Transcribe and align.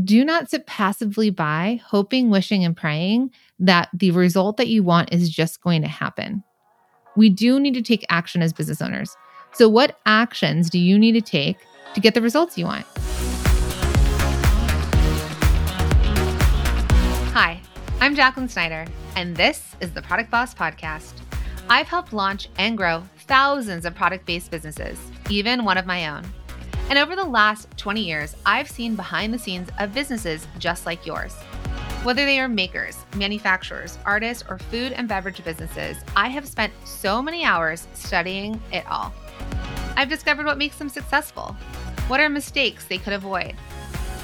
do 0.00 0.24
not 0.24 0.48
sit 0.48 0.66
passively 0.66 1.28
by, 1.28 1.80
hoping, 1.84 2.30
wishing, 2.30 2.64
and 2.64 2.74
praying 2.74 3.30
that 3.58 3.90
the 3.92 4.10
result 4.10 4.56
that 4.56 4.68
you 4.68 4.82
want 4.82 5.12
is 5.12 5.28
just 5.28 5.60
going 5.60 5.82
to 5.82 5.88
happen. 5.88 6.42
We 7.14 7.28
do 7.28 7.60
need 7.60 7.74
to 7.74 7.82
take 7.82 8.06
action 8.08 8.40
as 8.40 8.54
business 8.54 8.80
owners. 8.80 9.14
So, 9.52 9.68
what 9.68 9.98
actions 10.06 10.70
do 10.70 10.78
you 10.78 10.98
need 10.98 11.12
to 11.12 11.20
take 11.20 11.58
to 11.92 12.00
get 12.00 12.14
the 12.14 12.22
results 12.22 12.56
you 12.56 12.64
want? 12.64 12.86
Hi, 17.34 17.60
I'm 18.00 18.14
Jacqueline 18.14 18.48
Snyder, 18.48 18.86
and 19.14 19.36
this 19.36 19.76
is 19.80 19.92
the 19.92 20.00
Product 20.00 20.30
Boss 20.30 20.54
Podcast. 20.54 21.12
I've 21.68 21.86
helped 21.86 22.14
launch 22.14 22.48
and 22.56 22.78
grow 22.78 23.02
thousands 23.26 23.84
of 23.84 23.94
product 23.94 24.24
based 24.24 24.50
businesses, 24.50 24.98
even 25.28 25.66
one 25.66 25.76
of 25.76 25.84
my 25.84 26.08
own. 26.08 26.24
And 26.88 26.98
over 26.98 27.16
the 27.16 27.24
last 27.24 27.68
20 27.76 28.02
years, 28.02 28.36
I've 28.44 28.70
seen 28.70 28.96
behind 28.96 29.32
the 29.32 29.38
scenes 29.38 29.70
of 29.78 29.94
businesses 29.94 30.46
just 30.58 30.84
like 30.86 31.06
yours. 31.06 31.34
Whether 32.02 32.24
they 32.24 32.40
are 32.40 32.48
makers, 32.48 32.98
manufacturers, 33.16 33.96
artists, 34.04 34.44
or 34.48 34.58
food 34.58 34.92
and 34.92 35.08
beverage 35.08 35.42
businesses, 35.44 35.98
I 36.16 36.28
have 36.28 36.48
spent 36.48 36.72
so 36.84 37.22
many 37.22 37.44
hours 37.44 37.86
studying 37.94 38.60
it 38.72 38.84
all. 38.90 39.12
I've 39.96 40.08
discovered 40.08 40.46
what 40.46 40.58
makes 40.58 40.76
them 40.76 40.88
successful. 40.88 41.56
What 42.08 42.20
are 42.20 42.28
mistakes 42.28 42.84
they 42.84 42.98
could 42.98 43.12
avoid? 43.12 43.54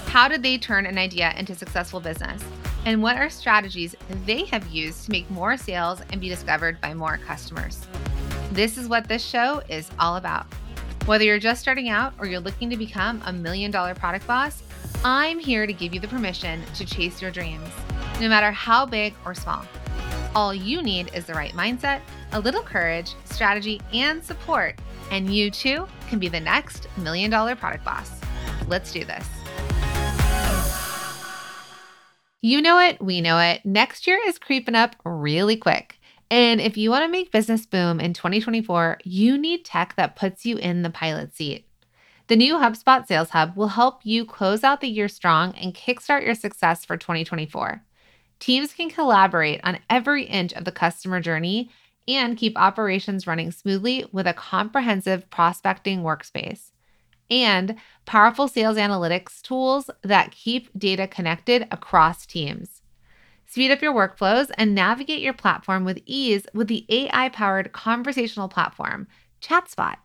How 0.07 0.27
did 0.27 0.43
they 0.43 0.59
turn 0.59 0.87
an 0.87 0.99
idea 0.99 1.33
into 1.37 1.55
successful 1.55 2.01
business? 2.01 2.43
And 2.85 3.03
what 3.03 3.17
are 3.17 3.31
strategies 3.31 3.95
they 4.27 4.45
have 4.47 4.67
used 4.69 5.05
to 5.05 5.11
make 5.11 5.31
more 5.31 5.57
sales 5.57 6.03
and 6.11 6.21
be 6.21 6.29
discovered 6.29 6.81
by 6.81 6.95
more 6.95 7.19
customers? 7.19 7.87
This 8.51 8.77
is 8.77 8.89
what 8.89 9.07
this 9.07 9.25
show 9.25 9.63
is 9.69 9.91
all 9.99 10.17
about. 10.17 10.47
Whether 11.09 11.25
you're 11.25 11.39
just 11.39 11.63
starting 11.63 11.89
out 11.89 12.13
or 12.19 12.27
you're 12.27 12.39
looking 12.39 12.69
to 12.69 12.77
become 12.77 13.23
a 13.25 13.33
million 13.33 13.71
dollar 13.71 13.95
product 13.95 14.27
boss, 14.27 14.63
I'm 15.03 15.39
here 15.39 15.67
to 15.67 15.73
give 15.73 15.95
you 15.95 16.01
the 16.01 16.07
permission 16.07 16.63
to 16.75 16.85
chase 16.85 17.23
your 17.23 17.31
dreams, 17.31 17.67
no 18.21 18.29
matter 18.29 18.51
how 18.51 18.85
big 18.85 19.15
or 19.25 19.33
small. 19.35 19.65
All 20.35 20.55
you 20.55 20.83
need 20.83 21.11
is 21.15 21.25
the 21.25 21.33
right 21.33 21.55
mindset, 21.55 22.03
a 22.33 22.41
little 22.41 22.61
courage, 22.63 23.15
strategy, 23.25 23.81
and 23.91 24.23
support, 24.23 24.79
and 25.11 25.35
you 25.35 25.51
too 25.51 25.89
can 26.11 26.19
be 26.19 26.29
the 26.29 26.41
next 26.41 26.89
million 26.99 27.31
dollar 27.31 27.57
product 27.57 27.87
boss. 27.87 28.11
Let's 28.67 28.93
do 28.93 29.03
this. 29.03 29.27
You 32.43 32.61
know 32.61 32.79
it, 32.81 33.01
we 33.01 33.23
know 33.23 33.39
it. 33.39 33.65
Next 33.65 34.07
year 34.07 34.21
is 34.27 34.39
creeping 34.39 34.75
up 34.75 34.95
really 35.07 35.57
quick. 35.57 35.98
And 36.31 36.61
if 36.61 36.77
you 36.77 36.91
want 36.91 37.05
to 37.05 37.11
make 37.11 37.33
business 37.33 37.65
boom 37.65 38.01
in 38.01 38.13
2024, 38.13 38.99
you 39.05 39.39
need 39.39 39.65
tech 39.65 39.95
that 39.97 40.17
puts 40.17 40.45
you 40.45 40.57
in 40.59 40.83
the 40.83 40.91
pilot 40.91 41.35
seat. 41.35 41.67
The 42.27 42.37
new 42.37 42.57
HubSpot 42.57 43.07
Sales 43.07 43.31
Hub 43.31 43.57
will 43.57 43.69
help 43.69 44.05
you 44.05 44.27
close 44.27 44.63
out 44.63 44.83
the 44.83 44.89
year 44.89 45.09
strong 45.09 45.55
and 45.55 45.75
kickstart 45.75 46.25
your 46.25 46.35
success 46.35 46.85
for 46.85 46.99
2024. 46.99 47.83
Teams 48.39 48.75
can 48.75 48.91
collaborate 48.91 49.61
on 49.65 49.79
every 49.89 50.25
inch 50.25 50.53
of 50.53 50.67
the 50.67 50.73
customer 50.73 51.21
journey 51.21 51.71
and 52.07 52.37
keep 52.37 52.59
operations 52.59 53.27
running 53.27 53.51
smoothly 53.51 54.05
with 54.13 54.27
a 54.27 54.35
comprehensive 54.35 55.29
prospecting 55.31 56.03
workspace 56.03 56.71
and 57.31 57.77
powerful 58.07 58.49
sales 58.49 58.77
analytics 58.77 59.43
tools 59.43 59.91
that 60.03 60.31
keep 60.31 60.71
data 60.79 61.07
connected 61.07 61.67
across 61.71 62.27
teams. 62.27 62.83
Speed 63.51 63.71
up 63.71 63.81
your 63.81 63.95
workflows 63.95 64.51
and 64.59 64.75
navigate 64.75 65.23
your 65.23 65.33
platform 65.33 65.87
with 65.87 66.03
ease 66.05 66.47
with 66.53 66.69
the 66.69 66.85
AI 66.91 67.31
powered 67.31 67.73
conversational 67.73 68.47
platform, 68.47 69.09
ChatSpot. 69.41 69.97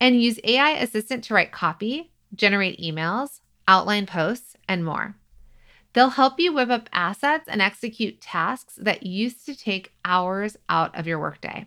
And 0.00 0.22
use 0.22 0.40
AI 0.42 0.70
Assistant 0.70 1.22
to 1.24 1.34
write 1.34 1.52
copy, 1.52 2.12
generate 2.34 2.80
emails, 2.80 3.40
outline 3.66 4.06
posts, 4.06 4.56
and 4.66 4.86
more. 4.86 5.16
They'll 5.92 6.08
help 6.08 6.40
you 6.40 6.54
whip 6.54 6.70
up 6.70 6.88
assets 6.90 7.46
and 7.46 7.60
execute 7.60 8.22
tasks 8.22 8.78
that 8.80 9.02
used 9.02 9.44
to 9.44 9.54
take 9.54 9.92
hours 10.06 10.56
out 10.70 10.96
of 10.98 11.06
your 11.06 11.18
workday. 11.18 11.66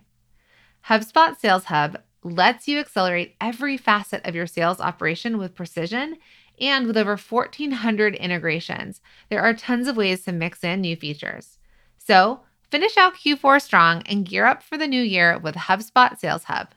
HubSpot 0.87 1.37
Sales 1.37 1.65
Hub 1.65 1.99
lets 2.23 2.67
you 2.67 2.79
accelerate 2.79 3.35
every 3.39 3.77
facet 3.77 4.25
of 4.25 4.33
your 4.33 4.47
sales 4.47 4.79
operation 4.79 5.37
with 5.37 5.53
precision 5.53 6.17
and 6.61 6.87
with 6.87 6.95
over 6.95 7.17
1,400 7.17 8.15
integrations, 8.15 9.01
there 9.29 9.41
are 9.41 9.53
tons 9.53 9.87
of 9.87 9.97
ways 9.97 10.23
to 10.23 10.31
mix 10.31 10.63
in 10.63 10.79
new 10.81 10.95
features. 10.95 11.57
So, 11.97 12.39
finish 12.69 12.95
out 12.97 13.15
Q4 13.15 13.61
strong 13.61 14.03
and 14.05 14.25
gear 14.25 14.45
up 14.45 14.63
for 14.63 14.77
the 14.77 14.87
new 14.87 15.01
year 15.01 15.37
with 15.37 15.55
HubSpot 15.55 16.17
Sales 16.17 16.45
Hub. 16.45 16.69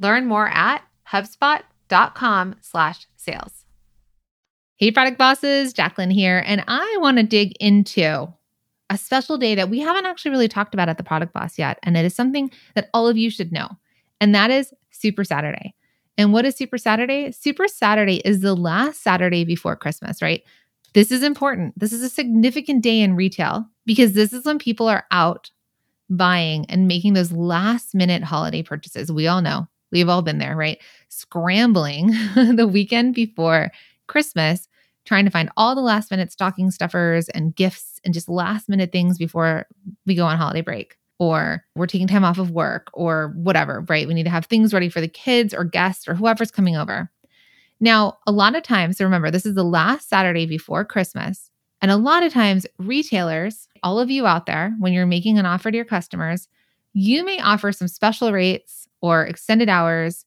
Learn 0.00 0.26
more 0.26 0.48
at 0.48 0.82
hubspot.com/sales. 1.12 3.62
Hey 4.78 4.90
product 4.90 5.16
bosses, 5.16 5.72
Jacqueline 5.72 6.10
here, 6.10 6.42
and 6.44 6.64
I 6.68 6.98
want 7.00 7.16
to 7.18 7.22
dig 7.22 7.52
into 7.60 8.28
a 8.90 8.98
special 8.98 9.38
day 9.38 9.54
that 9.54 9.70
we 9.70 9.78
haven't 9.80 10.06
actually 10.06 10.32
really 10.32 10.48
talked 10.48 10.74
about 10.74 10.88
at 10.88 10.98
the 10.98 11.04
Product 11.04 11.32
Boss 11.32 11.58
yet, 11.58 11.78
and 11.82 11.96
it 11.96 12.04
is 12.04 12.14
something 12.14 12.50
that 12.74 12.90
all 12.92 13.08
of 13.08 13.16
you 13.16 13.30
should 13.30 13.52
know. 13.52 13.68
And 14.20 14.34
that 14.34 14.50
is 14.50 14.74
Super 14.90 15.24
Saturday. 15.24 15.74
And 16.18 16.32
what 16.32 16.44
is 16.44 16.56
Super 16.56 16.78
Saturday? 16.78 17.30
Super 17.32 17.68
Saturday 17.68 18.16
is 18.24 18.40
the 18.40 18.54
last 18.54 19.02
Saturday 19.02 19.44
before 19.44 19.76
Christmas, 19.76 20.22
right? 20.22 20.42
This 20.94 21.10
is 21.10 21.22
important. 21.22 21.78
This 21.78 21.92
is 21.92 22.02
a 22.02 22.08
significant 22.08 22.82
day 22.82 23.00
in 23.00 23.16
retail 23.16 23.66
because 23.84 24.14
this 24.14 24.32
is 24.32 24.44
when 24.44 24.58
people 24.58 24.88
are 24.88 25.04
out 25.10 25.50
buying 26.08 26.64
and 26.70 26.88
making 26.88 27.12
those 27.12 27.32
last 27.32 27.94
minute 27.94 28.22
holiday 28.22 28.62
purchases. 28.62 29.12
We 29.12 29.26
all 29.26 29.42
know, 29.42 29.68
we've 29.92 30.08
all 30.08 30.22
been 30.22 30.38
there, 30.38 30.56
right? 30.56 30.78
Scrambling 31.08 32.08
the 32.34 32.68
weekend 32.70 33.14
before 33.14 33.70
Christmas, 34.06 34.68
trying 35.04 35.24
to 35.24 35.30
find 35.30 35.50
all 35.56 35.74
the 35.74 35.82
last 35.82 36.10
minute 36.10 36.32
stocking 36.32 36.70
stuffers 36.70 37.28
and 37.30 37.54
gifts 37.54 38.00
and 38.04 38.14
just 38.14 38.28
last 38.28 38.68
minute 38.68 38.92
things 38.92 39.18
before 39.18 39.66
we 40.06 40.14
go 40.14 40.24
on 40.24 40.38
holiday 40.38 40.62
break 40.62 40.96
or 41.18 41.64
we're 41.74 41.86
taking 41.86 42.06
time 42.06 42.24
off 42.24 42.38
of 42.38 42.50
work 42.50 42.90
or 42.92 43.32
whatever, 43.36 43.84
right? 43.88 44.06
We 44.06 44.14
need 44.14 44.24
to 44.24 44.30
have 44.30 44.46
things 44.46 44.74
ready 44.74 44.88
for 44.88 45.00
the 45.00 45.08
kids 45.08 45.54
or 45.54 45.64
guests 45.64 46.06
or 46.06 46.14
whoever's 46.14 46.50
coming 46.50 46.76
over. 46.76 47.10
Now, 47.80 48.18
a 48.26 48.32
lot 48.32 48.56
of 48.56 48.62
times, 48.62 48.98
so 48.98 49.04
remember, 49.04 49.30
this 49.30 49.46
is 49.46 49.54
the 49.54 49.64
last 49.64 50.08
Saturday 50.08 50.46
before 50.46 50.84
Christmas. 50.84 51.50
And 51.82 51.90
a 51.90 51.96
lot 51.96 52.22
of 52.22 52.32
times, 52.32 52.66
retailers, 52.78 53.68
all 53.82 53.98
of 53.98 54.10
you 54.10 54.26
out 54.26 54.46
there, 54.46 54.74
when 54.78 54.92
you're 54.92 55.06
making 55.06 55.38
an 55.38 55.46
offer 55.46 55.70
to 55.70 55.76
your 55.76 55.84
customers, 55.84 56.48
you 56.94 57.24
may 57.24 57.38
offer 57.38 57.72
some 57.72 57.88
special 57.88 58.32
rates 58.32 58.88
or 59.02 59.26
extended 59.26 59.68
hours 59.68 60.24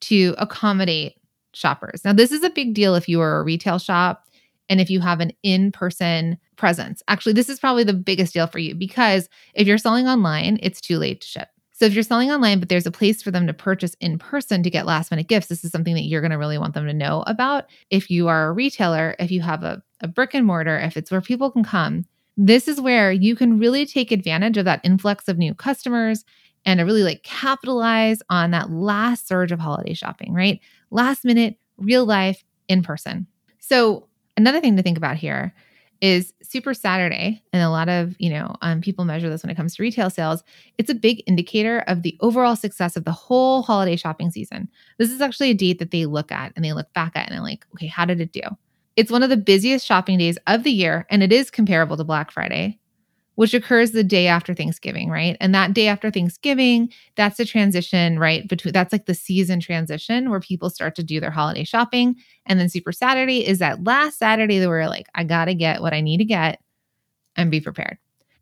to 0.00 0.34
accommodate 0.38 1.16
shoppers. 1.52 2.04
Now, 2.04 2.14
this 2.14 2.32
is 2.32 2.42
a 2.42 2.50
big 2.50 2.72
deal 2.72 2.94
if 2.94 3.08
you 3.08 3.20
are 3.20 3.40
a 3.40 3.42
retail 3.42 3.78
shop 3.78 4.26
and 4.70 4.80
if 4.80 4.88
you 4.88 5.00
have 5.00 5.20
an 5.20 5.32
in 5.42 5.72
person 5.72 6.38
presence. 6.56 7.02
Actually, 7.08 7.34
this 7.34 7.48
is 7.50 7.58
probably 7.58 7.84
the 7.84 7.92
biggest 7.92 8.32
deal 8.32 8.46
for 8.46 8.58
you 8.58 8.74
because 8.74 9.28
if 9.54 9.66
you're 9.66 9.76
selling 9.76 10.06
online, 10.06 10.58
it's 10.62 10.80
too 10.80 10.96
late 10.96 11.20
to 11.20 11.26
ship. 11.26 11.48
So 11.72 11.86
if 11.86 11.94
you're 11.94 12.02
selling 12.02 12.30
online, 12.30 12.60
but 12.60 12.68
there's 12.68 12.86
a 12.86 12.90
place 12.90 13.22
for 13.22 13.30
them 13.30 13.46
to 13.46 13.54
purchase 13.54 13.96
in 14.00 14.18
person 14.18 14.62
to 14.62 14.70
get 14.70 14.86
last 14.86 15.10
minute 15.10 15.28
gifts, 15.28 15.48
this 15.48 15.64
is 15.64 15.72
something 15.72 15.94
that 15.94 16.04
you're 16.04 16.20
going 16.20 16.30
to 16.30 16.36
really 16.36 16.58
want 16.58 16.74
them 16.74 16.86
to 16.86 16.92
know 16.92 17.24
about. 17.26 17.64
If 17.88 18.10
you 18.10 18.28
are 18.28 18.48
a 18.48 18.52
retailer, 18.52 19.16
if 19.18 19.30
you 19.30 19.40
have 19.40 19.62
a, 19.62 19.82
a 20.00 20.08
brick 20.08 20.34
and 20.34 20.46
mortar, 20.46 20.78
if 20.78 20.96
it's 20.96 21.10
where 21.10 21.22
people 21.22 21.50
can 21.50 21.64
come, 21.64 22.04
this 22.36 22.68
is 22.68 22.80
where 22.80 23.10
you 23.10 23.34
can 23.34 23.58
really 23.58 23.86
take 23.86 24.12
advantage 24.12 24.58
of 24.58 24.66
that 24.66 24.82
influx 24.84 25.26
of 25.26 25.38
new 25.38 25.54
customers 25.54 26.24
and 26.66 26.78
to 26.78 26.84
really 26.84 27.02
like 27.02 27.22
capitalize 27.22 28.22
on 28.28 28.50
that 28.50 28.70
last 28.70 29.26
surge 29.26 29.50
of 29.50 29.58
holiday 29.58 29.94
shopping, 29.94 30.34
right? 30.34 30.60
Last 30.90 31.24
minute, 31.24 31.56
real 31.78 32.04
life, 32.04 32.44
in 32.68 32.82
person. 32.82 33.26
So 33.58 34.06
Another 34.40 34.60
thing 34.62 34.74
to 34.78 34.82
think 34.82 34.96
about 34.96 35.16
here 35.16 35.52
is 36.00 36.32
Super 36.42 36.72
Saturday, 36.72 37.42
and 37.52 37.62
a 37.62 37.68
lot 37.68 37.90
of 37.90 38.16
you 38.18 38.30
know 38.30 38.56
um, 38.62 38.80
people 38.80 39.04
measure 39.04 39.28
this 39.28 39.42
when 39.42 39.50
it 39.50 39.54
comes 39.54 39.74
to 39.74 39.82
retail 39.82 40.08
sales. 40.08 40.42
It's 40.78 40.88
a 40.88 40.94
big 40.94 41.22
indicator 41.26 41.80
of 41.80 42.02
the 42.02 42.16
overall 42.20 42.56
success 42.56 42.96
of 42.96 43.04
the 43.04 43.12
whole 43.12 43.60
holiday 43.60 43.96
shopping 43.96 44.30
season. 44.30 44.70
This 44.96 45.10
is 45.10 45.20
actually 45.20 45.50
a 45.50 45.54
date 45.54 45.78
that 45.78 45.90
they 45.90 46.06
look 46.06 46.32
at 46.32 46.54
and 46.56 46.64
they 46.64 46.72
look 46.72 46.90
back 46.94 47.12
at 47.16 47.26
and 47.26 47.34
they're 47.34 47.42
like, 47.42 47.66
okay, 47.74 47.86
how 47.86 48.06
did 48.06 48.18
it 48.18 48.32
do? 48.32 48.40
It's 48.96 49.12
one 49.12 49.22
of 49.22 49.28
the 49.28 49.36
busiest 49.36 49.84
shopping 49.84 50.16
days 50.16 50.38
of 50.46 50.62
the 50.62 50.72
year, 50.72 51.06
and 51.10 51.22
it 51.22 51.32
is 51.32 51.50
comparable 51.50 51.98
to 51.98 52.04
Black 52.04 52.30
Friday 52.30 52.78
which 53.40 53.54
occurs 53.54 53.92
the 53.92 54.04
day 54.04 54.26
after 54.26 54.52
Thanksgiving, 54.52 55.08
right? 55.08 55.34
And 55.40 55.54
that 55.54 55.72
day 55.72 55.88
after 55.88 56.10
Thanksgiving, 56.10 56.92
that's 57.16 57.38
the 57.38 57.46
transition, 57.46 58.18
right? 58.18 58.46
Between 58.46 58.74
that's 58.74 58.92
like 58.92 59.06
the 59.06 59.14
season 59.14 59.60
transition 59.60 60.28
where 60.28 60.40
people 60.40 60.68
start 60.68 60.94
to 60.96 61.02
do 61.02 61.20
their 61.20 61.30
holiday 61.30 61.64
shopping. 61.64 62.16
And 62.44 62.60
then 62.60 62.68
Super 62.68 62.92
Saturday 62.92 63.48
is 63.48 63.58
that 63.60 63.82
last 63.82 64.18
Saturday 64.18 64.58
that 64.58 64.68
we're 64.68 64.88
like, 64.88 65.06
I 65.14 65.24
gotta 65.24 65.54
get 65.54 65.80
what 65.80 65.94
I 65.94 66.02
need 66.02 66.18
to 66.18 66.26
get 66.26 66.60
and 67.34 67.50
be 67.50 67.62
prepared. 67.62 67.96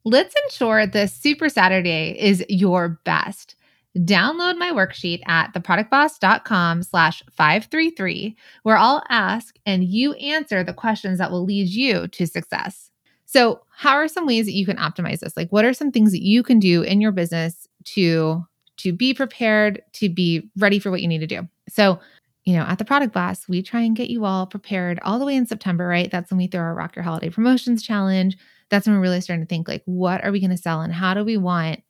Let's 0.04 0.34
ensure 0.46 0.84
the 0.84 1.06
Super 1.06 1.48
Saturday 1.48 2.16
is 2.18 2.44
your 2.48 2.98
best. 3.04 3.54
Download 3.98 4.58
my 4.58 4.72
worksheet 4.72 5.20
at 5.28 5.54
theproductboss.com 5.54 6.82
slash 6.82 7.22
533, 7.30 8.36
where 8.64 8.76
I'll 8.76 9.04
ask 9.10 9.54
and 9.64 9.84
you 9.84 10.14
answer 10.14 10.64
the 10.64 10.74
questions 10.74 11.18
that 11.18 11.30
will 11.30 11.44
lead 11.44 11.68
you 11.68 12.08
to 12.08 12.26
success. 12.26 12.90
So, 13.26 13.60
how 13.78 13.94
are 13.94 14.08
some 14.08 14.26
ways 14.26 14.44
that 14.46 14.54
you 14.54 14.66
can 14.66 14.76
optimize 14.76 15.20
this? 15.20 15.36
Like 15.36 15.50
what 15.50 15.64
are 15.64 15.72
some 15.72 15.92
things 15.92 16.10
that 16.10 16.24
you 16.24 16.42
can 16.42 16.58
do 16.58 16.82
in 16.82 17.00
your 17.00 17.12
business 17.12 17.68
to 17.84 18.44
to 18.78 18.92
be 18.92 19.14
prepared, 19.14 19.82
to 19.92 20.08
be 20.08 20.50
ready 20.56 20.80
for 20.80 20.90
what 20.90 21.00
you 21.00 21.06
need 21.06 21.20
to 21.20 21.28
do? 21.28 21.46
So, 21.68 22.00
you 22.44 22.56
know, 22.56 22.62
at 22.62 22.78
the 22.78 22.84
Product 22.84 23.14
Boss, 23.14 23.48
we 23.48 23.62
try 23.62 23.82
and 23.82 23.94
get 23.94 24.10
you 24.10 24.24
all 24.24 24.46
prepared 24.46 24.98
all 25.04 25.20
the 25.20 25.24
way 25.24 25.36
in 25.36 25.46
September, 25.46 25.86
right? 25.86 26.10
That's 26.10 26.28
when 26.32 26.38
we 26.38 26.48
throw 26.48 26.60
our 26.60 26.74
Rock 26.74 26.96
Your 26.96 27.04
Holiday 27.04 27.30
Promotions 27.30 27.84
Challenge. 27.84 28.36
That's 28.68 28.84
when 28.84 28.96
we're 28.96 29.02
really 29.02 29.20
starting 29.20 29.44
to 29.44 29.48
think 29.48 29.68
like, 29.68 29.82
what 29.84 30.24
are 30.24 30.32
we 30.32 30.40
going 30.40 30.50
to 30.50 30.56
sell 30.56 30.80
and 30.80 30.92
how 30.92 31.14
do 31.14 31.24
we 31.24 31.36
want 31.36 31.82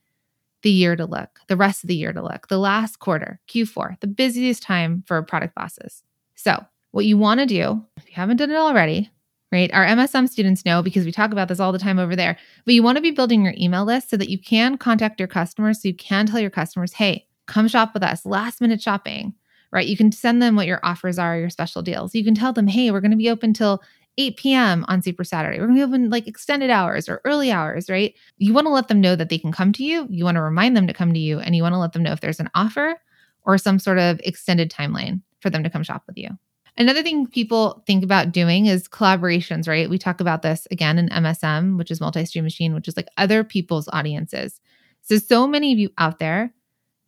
the 0.62 0.70
year 0.70 0.94
to 0.94 1.06
look, 1.06 1.40
the 1.48 1.56
rest 1.56 1.84
of 1.84 1.88
the 1.88 1.96
year 1.96 2.12
to 2.12 2.22
look, 2.22 2.48
the 2.48 2.58
last 2.58 2.98
quarter, 2.98 3.40
Q4, 3.48 3.98
the 4.00 4.06
busiest 4.06 4.62
time 4.62 5.04
for 5.06 5.22
product 5.22 5.54
bosses. 5.54 6.02
So, 6.34 6.66
what 6.90 7.06
you 7.06 7.16
want 7.16 7.40
to 7.40 7.46
do, 7.46 7.82
if 7.96 8.08
you 8.08 8.14
haven't 8.14 8.36
done 8.36 8.50
it 8.50 8.56
already, 8.56 9.10
right? 9.50 9.72
Our 9.72 9.84
MSM 9.86 10.28
students 10.28 10.64
know 10.64 10.82
because 10.82 11.04
we 11.04 11.12
talk 11.12 11.32
about 11.32 11.48
this 11.48 11.60
all 11.60 11.72
the 11.72 11.78
time 11.78 11.98
over 11.98 12.14
there, 12.14 12.36
but 12.64 12.74
you 12.74 12.82
want 12.82 12.96
to 12.96 13.02
be 13.02 13.10
building 13.10 13.44
your 13.44 13.54
email 13.56 13.84
list 13.84 14.10
so 14.10 14.16
that 14.16 14.30
you 14.30 14.38
can 14.38 14.78
contact 14.78 15.20
your 15.20 15.28
customers, 15.28 15.82
so 15.82 15.88
you 15.88 15.94
can 15.94 16.26
tell 16.26 16.40
your 16.40 16.50
customers, 16.50 16.92
hey, 16.94 17.26
come 17.46 17.68
shop 17.68 17.94
with 17.94 18.02
us, 18.02 18.26
last 18.26 18.60
minute 18.60 18.82
shopping 18.82 19.34
right? 19.72 19.86
You 19.86 19.96
can 19.96 20.12
send 20.12 20.40
them 20.40 20.56
what 20.56 20.66
your 20.66 20.80
offers 20.82 21.18
are, 21.18 21.38
your 21.38 21.50
special 21.50 21.82
deals. 21.82 22.14
You 22.14 22.24
can 22.24 22.34
tell 22.34 22.52
them, 22.52 22.66
hey, 22.66 22.90
we're 22.90 23.00
going 23.00 23.10
to 23.10 23.16
be 23.16 23.30
open 23.30 23.52
till 23.52 23.82
8 24.16 24.36
p.m. 24.36 24.84
on 24.88 25.02
Super 25.02 25.24
Saturday. 25.24 25.58
We're 25.58 25.66
going 25.66 25.78
to 25.78 25.86
be 25.86 25.90
open 25.90 26.10
like 26.10 26.26
extended 26.26 26.70
hours 26.70 27.08
or 27.08 27.20
early 27.24 27.52
hours, 27.52 27.88
right? 27.88 28.14
You 28.38 28.52
want 28.52 28.66
to 28.66 28.72
let 28.72 28.88
them 28.88 29.00
know 29.00 29.14
that 29.14 29.28
they 29.28 29.38
can 29.38 29.52
come 29.52 29.72
to 29.74 29.84
you. 29.84 30.06
You 30.10 30.24
want 30.24 30.36
to 30.36 30.42
remind 30.42 30.76
them 30.76 30.86
to 30.86 30.92
come 30.92 31.12
to 31.12 31.20
you, 31.20 31.38
and 31.38 31.54
you 31.54 31.62
want 31.62 31.74
to 31.74 31.78
let 31.78 31.92
them 31.92 32.02
know 32.02 32.12
if 32.12 32.20
there's 32.20 32.40
an 32.40 32.50
offer 32.54 32.96
or 33.44 33.58
some 33.58 33.78
sort 33.78 33.98
of 33.98 34.20
extended 34.24 34.70
timeline 34.70 35.22
for 35.40 35.50
them 35.50 35.62
to 35.62 35.70
come 35.70 35.82
shop 35.82 36.02
with 36.06 36.18
you. 36.18 36.30
Another 36.78 37.02
thing 37.02 37.26
people 37.26 37.82
think 37.86 38.04
about 38.04 38.32
doing 38.32 38.66
is 38.66 38.88
collaborations, 38.88 39.68
right? 39.68 39.90
We 39.90 39.98
talk 39.98 40.20
about 40.20 40.42
this 40.42 40.66
again 40.70 40.96
in 40.98 41.08
MSM, 41.08 41.76
which 41.76 41.90
is 41.90 42.00
multi 42.00 42.24
stream 42.24 42.44
machine, 42.44 42.72
which 42.72 42.88
is 42.88 42.96
like 42.96 43.08
other 43.18 43.44
people's 43.44 43.88
audiences. 43.92 44.60
So, 45.02 45.18
so 45.18 45.46
many 45.46 45.72
of 45.72 45.78
you 45.78 45.90
out 45.98 46.20
there 46.20 46.54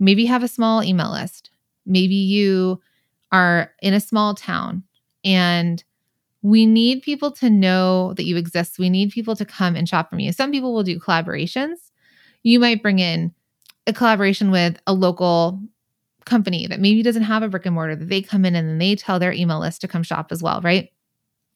maybe 0.01 0.27
have 0.27 0.43
a 0.43 0.49
small 0.49 0.83
email 0.83 1.11
list 1.13 1.51
Maybe 1.87 2.15
you 2.15 2.81
are 3.33 3.73
in 3.83 3.95
a 3.95 4.01
small 4.01 4.35
town 4.35 4.85
and 5.25 5.83
we 6.43 6.65
need 6.65 7.03
people 7.03 7.31
to 7.33 7.51
know 7.51 8.15
that 8.15 8.25
you 8.25 8.37
exist. 8.37 8.79
We 8.79 8.89
need 8.89 9.11
people 9.11 9.37
to 9.37 9.45
come 9.45 9.77
and 9.77 9.89
shop 9.89 10.09
from 10.09 10.21
you. 10.21 10.33
Some 10.33 10.53
people 10.53 10.73
will 10.73 10.83
do 10.83 10.99
collaborations. 10.99 11.91
You 12.43 12.61
might 12.61 12.83
bring 12.83 12.99
in 12.99 13.35
a 13.87 13.93
collaboration 13.93 14.51
with 14.51 14.79
a 14.87 14.95
local 14.95 15.61
company 16.25 16.67
that 16.67 16.81
maybe 16.81 17.03
doesn't 17.03 17.23
have 17.23 17.43
a 17.43 17.49
brick 17.49 17.67
and 17.67 17.75
mortar 17.75 17.97
that 17.97 18.09
they 18.09 18.23
come 18.23 18.45
in 18.45 18.55
and 18.55 18.69
then 18.69 18.79
they 18.79 18.95
tell 18.97 19.19
their 19.19 19.33
email 19.33 19.61
list 19.61 19.81
to 19.81 19.89
come 19.89 20.03
shop 20.03 20.29
as 20.31 20.43
well, 20.43 20.61
right? 20.61 20.91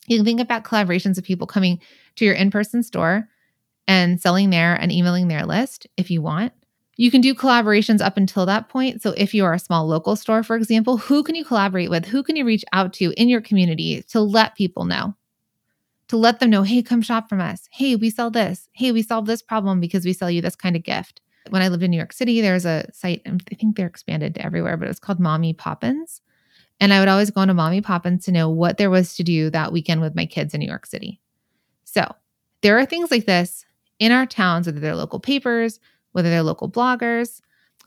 You 0.06 0.18
can 0.18 0.24
think 0.24 0.40
about 0.40 0.64
collaborations 0.64 1.18
of 1.18 1.24
people 1.24 1.46
coming 1.46 1.80
to 2.16 2.24
your 2.24 2.34
in 2.34 2.50
person 2.50 2.82
store 2.82 3.28
and 3.88 4.20
selling 4.20 4.50
there 4.50 4.74
and 4.74 4.92
emailing 4.92 5.28
their 5.28 5.46
list 5.46 5.86
if 5.96 6.10
you 6.10 6.22
want. 6.22 6.52
You 6.96 7.10
can 7.10 7.20
do 7.20 7.34
collaborations 7.34 8.00
up 8.00 8.16
until 8.16 8.46
that 8.46 8.68
point. 8.68 9.02
So, 9.02 9.14
if 9.16 9.34
you 9.34 9.44
are 9.44 9.54
a 9.54 9.58
small 9.58 9.86
local 9.86 10.14
store, 10.14 10.42
for 10.42 10.54
example, 10.54 10.96
who 10.96 11.22
can 11.24 11.34
you 11.34 11.44
collaborate 11.44 11.90
with? 11.90 12.04
Who 12.06 12.22
can 12.22 12.36
you 12.36 12.44
reach 12.44 12.64
out 12.72 12.92
to 12.94 13.12
in 13.20 13.28
your 13.28 13.40
community 13.40 14.02
to 14.10 14.20
let 14.20 14.54
people 14.54 14.84
know? 14.84 15.14
To 16.08 16.16
let 16.16 16.38
them 16.38 16.50
know, 16.50 16.62
hey, 16.62 16.82
come 16.82 17.02
shop 17.02 17.28
from 17.28 17.40
us. 17.40 17.68
Hey, 17.72 17.96
we 17.96 18.10
sell 18.10 18.30
this. 18.30 18.68
Hey, 18.72 18.92
we 18.92 19.02
solve 19.02 19.26
this 19.26 19.42
problem 19.42 19.80
because 19.80 20.04
we 20.04 20.12
sell 20.12 20.30
you 20.30 20.40
this 20.40 20.54
kind 20.54 20.76
of 20.76 20.84
gift. 20.84 21.20
When 21.50 21.62
I 21.62 21.68
lived 21.68 21.82
in 21.82 21.90
New 21.90 21.96
York 21.96 22.12
City, 22.12 22.40
there's 22.40 22.64
a 22.64 22.88
site, 22.92 23.22
I 23.26 23.54
think 23.54 23.76
they're 23.76 23.86
expanded 23.86 24.34
to 24.34 24.44
everywhere, 24.44 24.76
but 24.76 24.86
it 24.86 24.88
was 24.88 24.98
called 24.98 25.20
Mommy 25.20 25.52
Poppins. 25.52 26.22
And 26.80 26.92
I 26.92 26.98
would 26.98 27.08
always 27.08 27.30
go 27.30 27.42
into 27.42 27.54
Mommy 27.54 27.80
Poppins 27.80 28.24
to 28.24 28.32
know 28.32 28.48
what 28.48 28.78
there 28.78 28.90
was 28.90 29.14
to 29.16 29.22
do 29.22 29.50
that 29.50 29.72
weekend 29.72 30.00
with 30.00 30.14
my 30.14 30.26
kids 30.26 30.54
in 30.54 30.60
New 30.60 30.66
York 30.66 30.86
City. 30.86 31.20
So, 31.84 32.14
there 32.62 32.78
are 32.78 32.86
things 32.86 33.10
like 33.10 33.26
this 33.26 33.64
in 33.98 34.10
our 34.10 34.26
towns, 34.26 34.66
whether 34.66 34.80
they're 34.80 34.96
local 34.96 35.20
papers, 35.20 35.78
whether 36.12 36.30
they're 36.30 36.42
local 36.42 36.70
bloggers, 36.70 37.40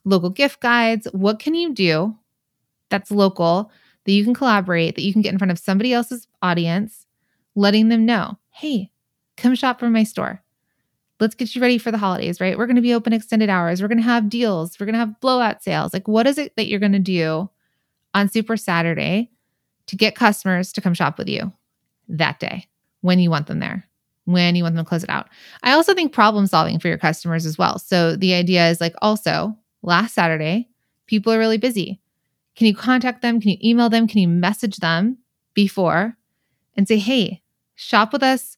local 0.06 0.30
gift 0.30 0.62
guides. 0.62 1.08
What 1.12 1.40
can 1.40 1.56
you 1.56 1.74
do 1.74 2.16
that's 2.90 3.12
local 3.12 3.72
that 4.06 4.12
you 4.14 4.24
can 4.24 4.34
collaborate, 4.34 4.96
that 4.96 5.04
you 5.04 5.12
can 5.12 5.22
get 5.22 5.34
in 5.34 5.38
front 5.38 5.52
of 5.52 5.60
somebody 5.60 5.94
else's 5.94 6.28
audience, 6.42 7.06
letting 7.56 7.90
them 7.90 8.06
know, 8.06 8.38
hey, 8.52 8.90
come 9.36 9.54
shop 9.54 9.80
from 9.80 9.92
my 9.92 10.04
store. 10.04 10.42
Let's 11.20 11.36
get 11.36 11.56
you 11.56 11.62
ready 11.62 11.78
for 11.78 11.92
the 11.92 11.98
holidays, 11.98 12.40
right? 12.40 12.58
We're 12.58 12.68
going 12.68 12.76
to 12.76 12.82
be 12.82 12.94
open 12.94 13.14
extended 13.14 13.50
hours. 13.50 13.82
We're 13.82 13.88
going 13.88 13.98
to 13.98 14.04
have 14.04 14.30
deals. 14.30 14.80
We're 14.80 14.86
going 14.86 14.94
to 14.94 15.00
have 15.00 15.20
blowout 15.20 15.64
sales. 15.64 15.94
Like, 15.94 16.08
what 16.08 16.28
is 16.28 16.38
it 16.38 16.56
that 16.56 16.68
you're 16.68 16.80
going 16.80 16.92
to 16.92 17.00
do 17.00 17.50
on 18.14 18.30
Super 18.30 18.56
Saturday 18.56 19.32
to 19.88 19.96
get 19.96 20.16
customers 20.16 20.72
to 20.74 20.82
come 20.82 20.94
shop 20.94 21.18
with 21.18 21.28
you 21.28 21.52
that 22.10 22.40
day 22.40 22.68
when 23.02 23.20
you 23.20 23.30
want 23.30 23.48
them 23.48 23.60
there? 23.60 23.88
when 24.28 24.56
you 24.56 24.64
want 24.64 24.76
them 24.76 24.84
to 24.84 24.90
close 24.90 25.06
it 25.06 25.10
out. 25.10 25.30
I 25.64 25.72
also 25.72 25.94
think 25.94 26.12
problem 26.12 26.48
solving 26.48 26.80
for 26.80 26.90
your 26.90 26.98
customers 26.98 27.46
as 27.46 27.58
well. 27.58 27.80
So 27.80 28.18
the 28.18 28.34
idea 28.34 28.70
is 28.70 28.82
like 28.82 28.94
also 29.02 29.58
last 29.82 30.14
Saturday, 30.14 30.68
people 31.06 31.32
are 31.32 31.40
really 31.40 31.58
busy. 31.58 32.02
Can 32.58 32.68
you 32.68 32.76
contact 32.76 33.22
them? 33.22 33.40
Can 33.40 33.52
you 33.52 33.58
email 33.64 33.90
them? 33.90 34.06
Can 34.06 34.20
you 34.20 34.28
message 34.28 34.78
them 34.78 35.20
before 35.54 36.18
and 36.76 36.88
say, 36.88 36.98
hey, 36.98 37.42
shop 37.76 38.12
with 38.12 38.22
us 38.22 38.58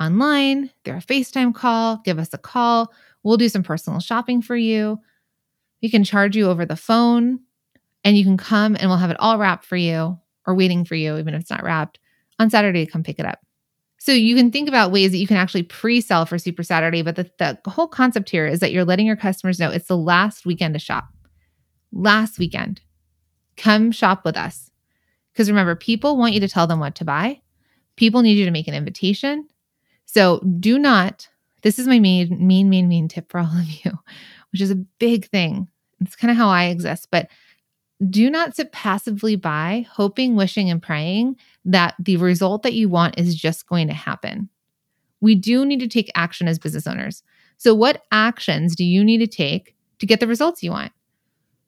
online, 0.00 0.70
they're 0.84 0.96
a 0.96 1.00
FaceTime 1.00 1.54
call, 1.54 2.00
give 2.04 2.18
us 2.18 2.32
a 2.32 2.38
call. 2.38 2.92
We'll 3.22 3.36
do 3.36 3.48
some 3.48 3.62
personal 3.62 4.00
shopping 4.00 4.42
for 4.42 4.56
you. 4.56 4.98
We 5.82 5.90
can 5.90 6.04
charge 6.04 6.36
you 6.36 6.48
over 6.48 6.66
the 6.66 6.76
phone 6.76 7.40
and 8.04 8.16
you 8.16 8.24
can 8.24 8.36
come 8.36 8.76
and 8.78 8.88
we'll 8.88 8.98
have 8.98 9.10
it 9.10 9.20
all 9.20 9.38
wrapped 9.38 9.64
for 9.64 9.76
you 9.76 10.18
or 10.46 10.54
waiting 10.54 10.84
for 10.84 10.94
you, 10.94 11.16
even 11.18 11.34
if 11.34 11.42
it's 11.42 11.50
not 11.50 11.62
wrapped 11.62 11.98
on 12.38 12.50
Saturday 12.50 12.84
to 12.84 12.90
come 12.90 13.02
pick 13.02 13.18
it 13.18 13.26
up. 13.26 13.40
So 13.98 14.10
you 14.10 14.34
can 14.34 14.50
think 14.50 14.68
about 14.68 14.90
ways 14.90 15.12
that 15.12 15.18
you 15.18 15.28
can 15.28 15.36
actually 15.36 15.62
pre-sell 15.62 16.26
for 16.26 16.36
Super 16.36 16.64
Saturday, 16.64 17.02
but 17.02 17.14
the, 17.14 17.30
the 17.38 17.70
whole 17.70 17.86
concept 17.86 18.30
here 18.30 18.48
is 18.48 18.58
that 18.58 18.72
you're 18.72 18.84
letting 18.84 19.06
your 19.06 19.14
customers 19.14 19.60
know 19.60 19.70
it's 19.70 19.86
the 19.86 19.96
last 19.96 20.44
weekend 20.44 20.74
to 20.74 20.80
shop. 20.80 21.04
Last 21.92 22.36
weekend. 22.38 22.80
Come 23.56 23.92
shop 23.92 24.24
with 24.24 24.36
us. 24.36 24.72
Because 25.32 25.48
remember, 25.48 25.76
people 25.76 26.16
want 26.16 26.34
you 26.34 26.40
to 26.40 26.48
tell 26.48 26.66
them 26.66 26.80
what 26.80 26.96
to 26.96 27.04
buy. 27.04 27.40
People 27.94 28.22
need 28.22 28.36
you 28.36 28.44
to 28.44 28.50
make 28.50 28.66
an 28.66 28.74
invitation. 28.74 29.46
So 30.12 30.40
do 30.60 30.78
not, 30.78 31.26
this 31.62 31.78
is 31.78 31.86
my 31.86 31.98
main, 31.98 32.46
main, 32.46 32.68
main, 32.68 32.86
main 32.86 33.08
tip 33.08 33.30
for 33.30 33.40
all 33.40 33.46
of 33.46 33.66
you, 33.66 33.92
which 34.52 34.60
is 34.60 34.70
a 34.70 34.76
big 34.76 35.24
thing. 35.30 35.68
It's 36.02 36.16
kind 36.16 36.30
of 36.30 36.36
how 36.36 36.50
I 36.50 36.64
exist, 36.64 37.08
but 37.10 37.30
do 38.10 38.28
not 38.28 38.54
sit 38.54 38.72
passively 38.72 39.36
by, 39.36 39.86
hoping, 39.90 40.36
wishing, 40.36 40.68
and 40.68 40.82
praying 40.82 41.36
that 41.64 41.94
the 41.98 42.18
result 42.18 42.62
that 42.62 42.74
you 42.74 42.90
want 42.90 43.18
is 43.18 43.34
just 43.34 43.66
going 43.66 43.86
to 43.86 43.94
happen. 43.94 44.50
We 45.22 45.34
do 45.34 45.64
need 45.64 45.80
to 45.80 45.88
take 45.88 46.12
action 46.14 46.46
as 46.46 46.58
business 46.58 46.86
owners. 46.86 47.22
So, 47.56 47.74
what 47.74 48.02
actions 48.12 48.76
do 48.76 48.84
you 48.84 49.02
need 49.02 49.18
to 49.18 49.26
take 49.26 49.74
to 49.98 50.04
get 50.04 50.20
the 50.20 50.26
results 50.26 50.62
you 50.62 50.72
want? 50.72 50.92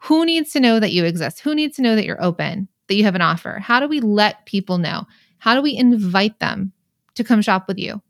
Who 0.00 0.26
needs 0.26 0.50
to 0.52 0.60
know 0.60 0.80
that 0.80 0.92
you 0.92 1.06
exist? 1.06 1.40
Who 1.40 1.54
needs 1.54 1.76
to 1.76 1.82
know 1.82 1.96
that 1.96 2.04
you're 2.04 2.22
open, 2.22 2.68
that 2.88 2.96
you 2.96 3.04
have 3.04 3.14
an 3.14 3.22
offer? 3.22 3.58
How 3.60 3.80
do 3.80 3.88
we 3.88 4.00
let 4.00 4.44
people 4.44 4.76
know? 4.76 5.06
How 5.38 5.54
do 5.54 5.62
we 5.62 5.74
invite 5.74 6.40
them 6.40 6.72
to 7.14 7.24
come 7.24 7.40
shop 7.40 7.68
with 7.68 7.78
you? 7.78 8.02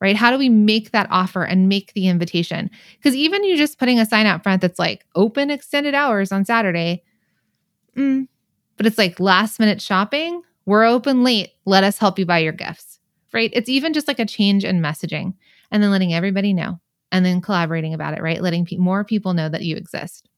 Right? 0.00 0.16
How 0.16 0.30
do 0.30 0.38
we 0.38 0.50
make 0.50 0.90
that 0.90 1.08
offer 1.10 1.42
and 1.42 1.68
make 1.68 1.94
the 1.94 2.08
invitation? 2.08 2.70
Because 2.96 3.14
even 3.14 3.44
you 3.44 3.56
just 3.56 3.78
putting 3.78 3.98
a 3.98 4.04
sign 4.06 4.26
out 4.26 4.42
front 4.42 4.60
that's 4.60 4.78
like 4.78 5.06
open 5.14 5.50
extended 5.50 5.94
hours 5.94 6.32
on 6.32 6.44
Saturday, 6.44 7.02
mm, 7.96 8.28
but 8.76 8.86
it's 8.86 8.98
like 8.98 9.18
last 9.18 9.58
minute 9.58 9.80
shopping. 9.80 10.42
We're 10.66 10.84
open 10.84 11.24
late. 11.24 11.52
Let 11.64 11.84
us 11.84 11.98
help 11.98 12.18
you 12.18 12.26
buy 12.26 12.40
your 12.40 12.52
gifts. 12.52 12.98
Right? 13.32 13.50
It's 13.52 13.68
even 13.68 13.92
just 13.92 14.08
like 14.08 14.18
a 14.18 14.26
change 14.26 14.64
in 14.64 14.80
messaging 14.80 15.34
and 15.70 15.82
then 15.82 15.90
letting 15.90 16.12
everybody 16.14 16.52
know 16.52 16.78
and 17.12 17.24
then 17.24 17.40
collaborating 17.40 17.94
about 17.94 18.14
it, 18.14 18.22
right? 18.22 18.42
Letting 18.42 18.66
pe- 18.66 18.76
more 18.76 19.04
people 19.04 19.34
know 19.34 19.48
that 19.48 19.62
you 19.62 19.76
exist. 19.76 20.28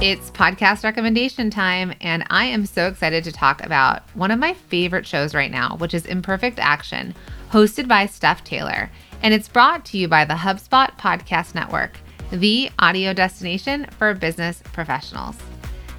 It's 0.00 0.30
podcast 0.30 0.84
recommendation 0.84 1.50
time, 1.50 1.92
and 2.00 2.24
I 2.30 2.44
am 2.44 2.66
so 2.66 2.86
excited 2.86 3.24
to 3.24 3.32
talk 3.32 3.64
about 3.64 4.08
one 4.14 4.30
of 4.30 4.38
my 4.38 4.54
favorite 4.54 5.04
shows 5.04 5.34
right 5.34 5.50
now, 5.50 5.74
which 5.78 5.92
is 5.92 6.06
Imperfect 6.06 6.60
Action, 6.60 7.16
hosted 7.50 7.88
by 7.88 8.06
Steph 8.06 8.44
Taylor. 8.44 8.92
And 9.24 9.34
it's 9.34 9.48
brought 9.48 9.84
to 9.86 9.98
you 9.98 10.06
by 10.06 10.24
the 10.24 10.34
HubSpot 10.34 10.96
Podcast 10.98 11.56
Network 11.56 11.98
the 12.30 12.70
audio 12.78 13.12
destination 13.12 13.86
for 13.86 14.14
business 14.14 14.62
professionals. 14.72 15.36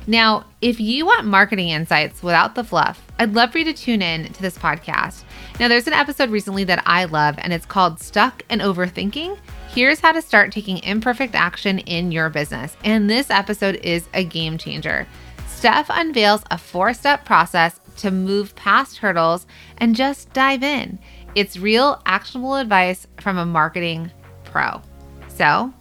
Now, 0.08 0.46
if 0.62 0.80
you 0.80 1.06
want 1.06 1.26
marketing 1.26 1.68
insights 1.68 2.24
without 2.24 2.56
the 2.56 2.64
fluff, 2.64 3.06
I'd 3.20 3.34
love 3.34 3.52
for 3.52 3.58
you 3.58 3.66
to 3.66 3.74
tune 3.74 4.02
in 4.02 4.32
to 4.32 4.42
this 4.42 4.58
podcast. 4.58 5.24
Now, 5.60 5.68
there's 5.68 5.88
an 5.88 5.94
episode 5.94 6.30
recently 6.30 6.64
that 6.64 6.84
I 6.86 7.04
love, 7.04 7.36
and 7.40 7.52
it's 7.52 7.66
called 7.66 8.00
Stuck 8.00 8.44
and 8.50 8.62
Overthinking. 8.62 9.38
Here's 9.70 10.00
how 10.00 10.12
to 10.12 10.22
start 10.22 10.52
taking 10.52 10.80
imperfect 10.84 11.36
action 11.36 11.80
in 11.80 12.12
your 12.12 12.30
business. 12.30 12.76
And 12.84 13.10
this 13.10 13.30
episode 13.30 13.76
is 13.78 14.08
a 14.14 14.24
game 14.24 14.58
changer. 14.58 15.08
Steph 15.48 15.90
unveils 15.90 16.44
a 16.52 16.58
four 16.58 16.94
step 16.94 17.26
process 17.26 17.80
to 17.98 18.12
move 18.12 18.56
past 18.56 18.98
hurdles 18.98 19.46
and 19.78 19.96
just 19.96 20.32
dive 20.34 20.64
in. 20.64 21.00
It's 21.36 21.58
real, 21.58 22.02
actionable 22.06 22.56
advice 22.56 23.08
from 23.20 23.38
a 23.38 23.46
marketing 23.46 24.12
pro. 24.44 24.82
So, 25.28 25.74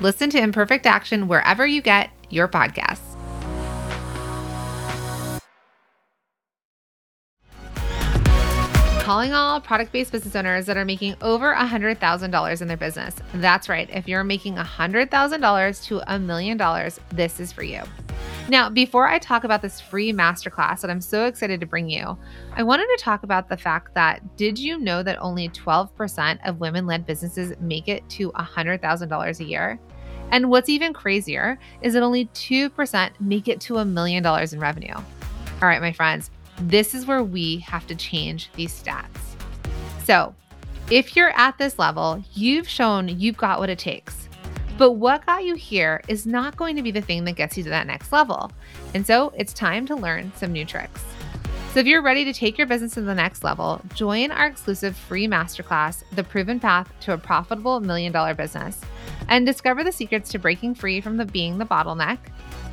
Listen 0.00 0.28
to 0.28 0.38
Imperfect 0.38 0.84
Action 0.84 1.26
wherever 1.26 1.66
you 1.66 1.80
get 1.80 2.10
your 2.28 2.48
podcasts. 2.48 3.05
Calling 9.06 9.32
all 9.32 9.60
product 9.60 9.92
based 9.92 10.10
business 10.10 10.34
owners 10.34 10.66
that 10.66 10.76
are 10.76 10.84
making 10.84 11.14
over 11.22 11.54
$100,000 11.54 12.60
in 12.60 12.66
their 12.66 12.76
business. 12.76 13.14
That's 13.34 13.68
right. 13.68 13.88
If 13.92 14.08
you're 14.08 14.24
making 14.24 14.56
$100,000 14.56 15.84
to 15.84 16.12
a 16.12 16.18
million 16.18 16.56
dollars, 16.56 16.98
this 17.10 17.38
is 17.38 17.52
for 17.52 17.62
you. 17.62 17.84
Now, 18.48 18.68
before 18.68 19.06
I 19.06 19.20
talk 19.20 19.44
about 19.44 19.62
this 19.62 19.80
free 19.80 20.12
masterclass 20.12 20.80
that 20.80 20.90
I'm 20.90 21.00
so 21.00 21.26
excited 21.26 21.60
to 21.60 21.66
bring 21.66 21.88
you, 21.88 22.18
I 22.56 22.64
wanted 22.64 22.88
to 22.96 22.98
talk 23.00 23.22
about 23.22 23.48
the 23.48 23.56
fact 23.56 23.94
that 23.94 24.36
did 24.36 24.58
you 24.58 24.80
know 24.80 25.04
that 25.04 25.20
only 25.20 25.50
12% 25.50 26.40
of 26.44 26.58
women 26.58 26.84
led 26.84 27.06
businesses 27.06 27.52
make 27.60 27.86
it 27.86 28.02
to 28.08 28.32
$100,000 28.32 29.38
a 29.38 29.44
year? 29.44 29.78
And 30.32 30.50
what's 30.50 30.68
even 30.68 30.92
crazier 30.92 31.60
is 31.80 31.94
that 31.94 32.02
only 32.02 32.26
2% 32.34 33.10
make 33.20 33.46
it 33.46 33.60
to 33.60 33.76
a 33.76 33.84
million 33.84 34.24
dollars 34.24 34.52
in 34.52 34.58
revenue. 34.58 34.94
All 34.96 35.68
right, 35.68 35.80
my 35.80 35.92
friends, 35.92 36.32
this 36.62 36.94
is 36.94 37.06
where 37.06 37.22
we 37.22 37.58
have 37.58 37.86
to 37.86 37.94
change 37.94 38.50
these 38.54 38.82
stats. 38.82 39.06
So, 40.04 40.34
if 40.90 41.16
you're 41.16 41.36
at 41.36 41.58
this 41.58 41.78
level, 41.78 42.22
you've 42.32 42.68
shown 42.68 43.08
you've 43.08 43.36
got 43.36 43.58
what 43.58 43.70
it 43.70 43.78
takes 43.78 44.26
but 44.78 44.92
what 44.92 45.24
got 45.24 45.44
you 45.44 45.54
here 45.54 46.02
is 46.06 46.26
not 46.26 46.56
going 46.56 46.76
to 46.76 46.82
be 46.82 46.90
the 46.90 47.00
thing 47.00 47.24
that 47.24 47.32
gets 47.32 47.56
you 47.56 47.62
to 47.64 47.70
that 47.70 47.86
next 47.86 48.12
level. 48.12 48.52
And 48.94 49.06
so 49.06 49.32
it's 49.36 49.52
time 49.52 49.86
to 49.86 49.96
learn 49.96 50.32
some 50.36 50.52
new 50.52 50.64
tricks. 50.64 51.02
So 51.72 51.80
if 51.80 51.86
you're 51.86 52.02
ready 52.02 52.24
to 52.24 52.32
take 52.32 52.56
your 52.56 52.66
business 52.66 52.94
to 52.94 53.02
the 53.02 53.14
next 53.14 53.44
level, 53.44 53.80
join 53.94 54.30
our 54.30 54.46
exclusive 54.46 54.96
free 54.96 55.26
masterclass, 55.26 56.04
The 56.12 56.24
Proven 56.24 56.60
Path 56.60 56.90
to 57.00 57.12
a 57.12 57.18
Profitable 57.18 57.80
Million 57.80 58.12
Dollar 58.12 58.34
Business, 58.34 58.80
and 59.28 59.44
discover 59.44 59.84
the 59.84 59.92
secrets 59.92 60.30
to 60.30 60.38
breaking 60.38 60.74
free 60.74 61.00
from 61.00 61.16
the 61.16 61.26
being 61.26 61.58
the 61.58 61.66
bottleneck, 61.66 62.18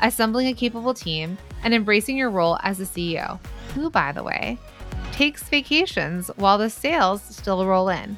assembling 0.02 0.48
a 0.48 0.54
capable 0.54 0.94
team, 0.94 1.38
and 1.64 1.74
embracing 1.74 2.18
your 2.18 2.30
role 2.30 2.58
as 2.64 2.78
the 2.78 2.86
CEO, 2.86 3.40
who, 3.74 3.90
by 3.90 4.12
the 4.12 4.24
way, 4.24 4.58
takes 5.12 5.44
vacations 5.44 6.30
while 6.36 6.58
the 6.58 6.70
sales 6.70 7.22
still 7.22 7.66
roll 7.66 7.90
in. 7.90 8.18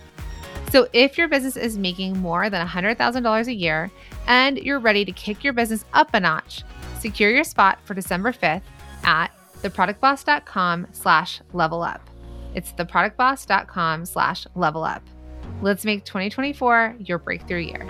So, 0.71 0.87
if 0.93 1.17
your 1.17 1.27
business 1.27 1.57
is 1.57 1.77
making 1.77 2.17
more 2.17 2.49
than 2.49 2.65
$100,000 2.65 3.47
a 3.47 3.53
year 3.53 3.91
and 4.27 4.57
you're 4.57 4.79
ready 4.79 5.05
to 5.05 5.11
kick 5.11 5.43
your 5.43 5.53
business 5.53 5.85
up 5.93 6.13
a 6.13 6.19
notch, 6.19 6.63
secure 6.99 7.29
your 7.29 7.43
spot 7.43 7.79
for 7.85 7.93
December 7.93 8.31
5th 8.31 8.63
at 9.03 9.31
theproductboss.com 9.61 10.87
slash 10.91 11.41
level 11.53 11.81
up. 11.81 12.09
It's 12.53 12.71
theproductboss.com 12.73 14.05
slash 14.05 14.47
level 14.55 14.83
up. 14.83 15.03
Let's 15.61 15.85
make 15.85 16.03
2024 16.05 16.95
your 16.99 17.19
breakthrough 17.19 17.59
year. 17.59 17.87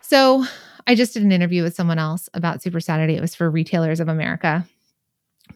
So, 0.00 0.44
I 0.86 0.94
just 0.94 1.14
did 1.14 1.22
an 1.22 1.32
interview 1.32 1.62
with 1.62 1.74
someone 1.74 1.98
else 1.98 2.28
about 2.34 2.62
Super 2.62 2.80
Saturday. 2.80 3.14
It 3.14 3.20
was 3.20 3.34
for 3.34 3.50
Retailers 3.50 4.00
of 4.00 4.08
America 4.08 4.66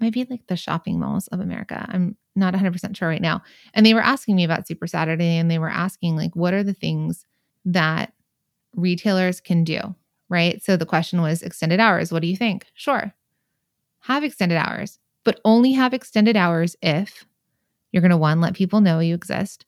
might 0.01 0.13
be 0.13 0.27
like 0.29 0.47
the 0.47 0.57
shopping 0.57 0.99
malls 0.99 1.27
of 1.29 1.41
America. 1.41 1.87
I'm 1.89 2.17
not 2.35 2.55
100% 2.55 2.97
sure 2.97 3.09
right 3.09 3.23
now. 3.23 3.43
And 3.75 3.85
they 3.85 3.95
were 3.95 4.01
asking 4.03 4.37
me 4.37 4.45
about 4.45 4.67
Super 4.67 4.87
Saturday 4.87 5.37
and 5.37 5.51
they 5.51 5.59
were 5.59 5.71
asking, 5.71 6.17
like, 6.17 6.35
what 6.37 6.55
are 6.55 6.63
the 6.63 6.75
things 6.75 7.25
that 7.65 8.13
retailers 8.75 9.41
can 9.41 9.65
do? 9.65 9.95
Right. 10.29 10.63
So 10.63 10.77
the 10.77 10.87
question 10.87 11.23
was 11.23 11.43
extended 11.43 11.81
hours. 11.81 12.13
What 12.13 12.23
do 12.23 12.29
you 12.29 12.37
think? 12.37 12.67
Sure. 12.75 13.15
Have 14.01 14.25
extended 14.25 14.59
hours, 14.59 14.99
but 15.25 15.41
only 15.45 15.73
have 15.73 15.95
extended 15.95 16.37
hours 16.37 16.77
if 16.83 17.25
you're 17.93 18.03
going 18.03 18.11
to 18.11 18.17
one, 18.17 18.41
let 18.41 18.55
people 18.55 18.81
know 18.81 18.99
you 18.99 19.15
exist. 19.15 19.66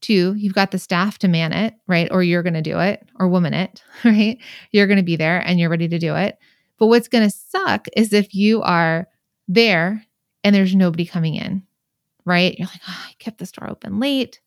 Two, 0.00 0.34
you've 0.34 0.54
got 0.54 0.70
the 0.70 0.78
staff 0.78 1.18
to 1.18 1.28
man 1.28 1.52
it, 1.52 1.74
right? 1.86 2.08
Or 2.10 2.22
you're 2.22 2.42
going 2.42 2.54
to 2.54 2.62
do 2.62 2.78
it 2.80 3.06
or 3.18 3.28
woman 3.28 3.54
it, 3.54 3.82
right? 4.04 4.38
You're 4.72 4.86
going 4.86 4.98
to 4.98 5.02
be 5.02 5.16
there 5.16 5.38
and 5.40 5.60
you're 5.60 5.70
ready 5.70 5.88
to 5.88 5.98
do 5.98 6.14
it. 6.16 6.38
But 6.78 6.86
what's 6.86 7.08
going 7.08 7.28
to 7.28 7.36
suck 7.36 7.86
is 7.94 8.12
if 8.12 8.34
you 8.34 8.62
are 8.62 9.06
there 9.48 10.04
and 10.42 10.54
there's 10.54 10.74
nobody 10.74 11.04
coming 11.04 11.34
in, 11.34 11.62
right? 12.24 12.58
You're 12.58 12.68
like, 12.68 12.80
oh, 12.88 13.06
I 13.08 13.12
kept 13.18 13.38
the 13.38 13.46
store 13.46 13.68
open 13.68 14.00
late. 14.00 14.40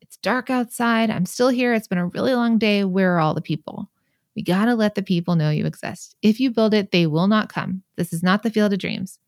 It's 0.00 0.16
dark 0.18 0.50
outside. 0.50 1.10
I'm 1.10 1.26
still 1.26 1.48
here. 1.48 1.74
It's 1.74 1.88
been 1.88 1.98
a 1.98 2.06
really 2.06 2.34
long 2.34 2.58
day. 2.58 2.84
Where 2.84 3.16
are 3.16 3.20
all 3.20 3.34
the 3.34 3.40
people? 3.40 3.90
We 4.36 4.42
got 4.42 4.66
to 4.66 4.74
let 4.74 4.94
the 4.94 5.02
people 5.02 5.34
know 5.34 5.50
you 5.50 5.66
exist. 5.66 6.14
If 6.22 6.38
you 6.38 6.50
build 6.50 6.72
it, 6.72 6.92
they 6.92 7.06
will 7.06 7.26
not 7.26 7.52
come. 7.52 7.82
This 7.96 8.12
is 8.12 8.22
not 8.22 8.42
the 8.42 8.50
field 8.50 8.72
of 8.72 8.78
dreams. 8.78 9.18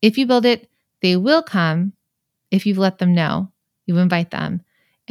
If 0.00 0.18
you 0.18 0.26
build 0.26 0.44
it, 0.44 0.68
they 1.00 1.16
will 1.16 1.42
come 1.42 1.92
if 2.50 2.66
you've 2.66 2.78
let 2.78 2.98
them 2.98 3.14
know, 3.14 3.50
you 3.86 3.98
invite 3.98 4.30
them, 4.30 4.62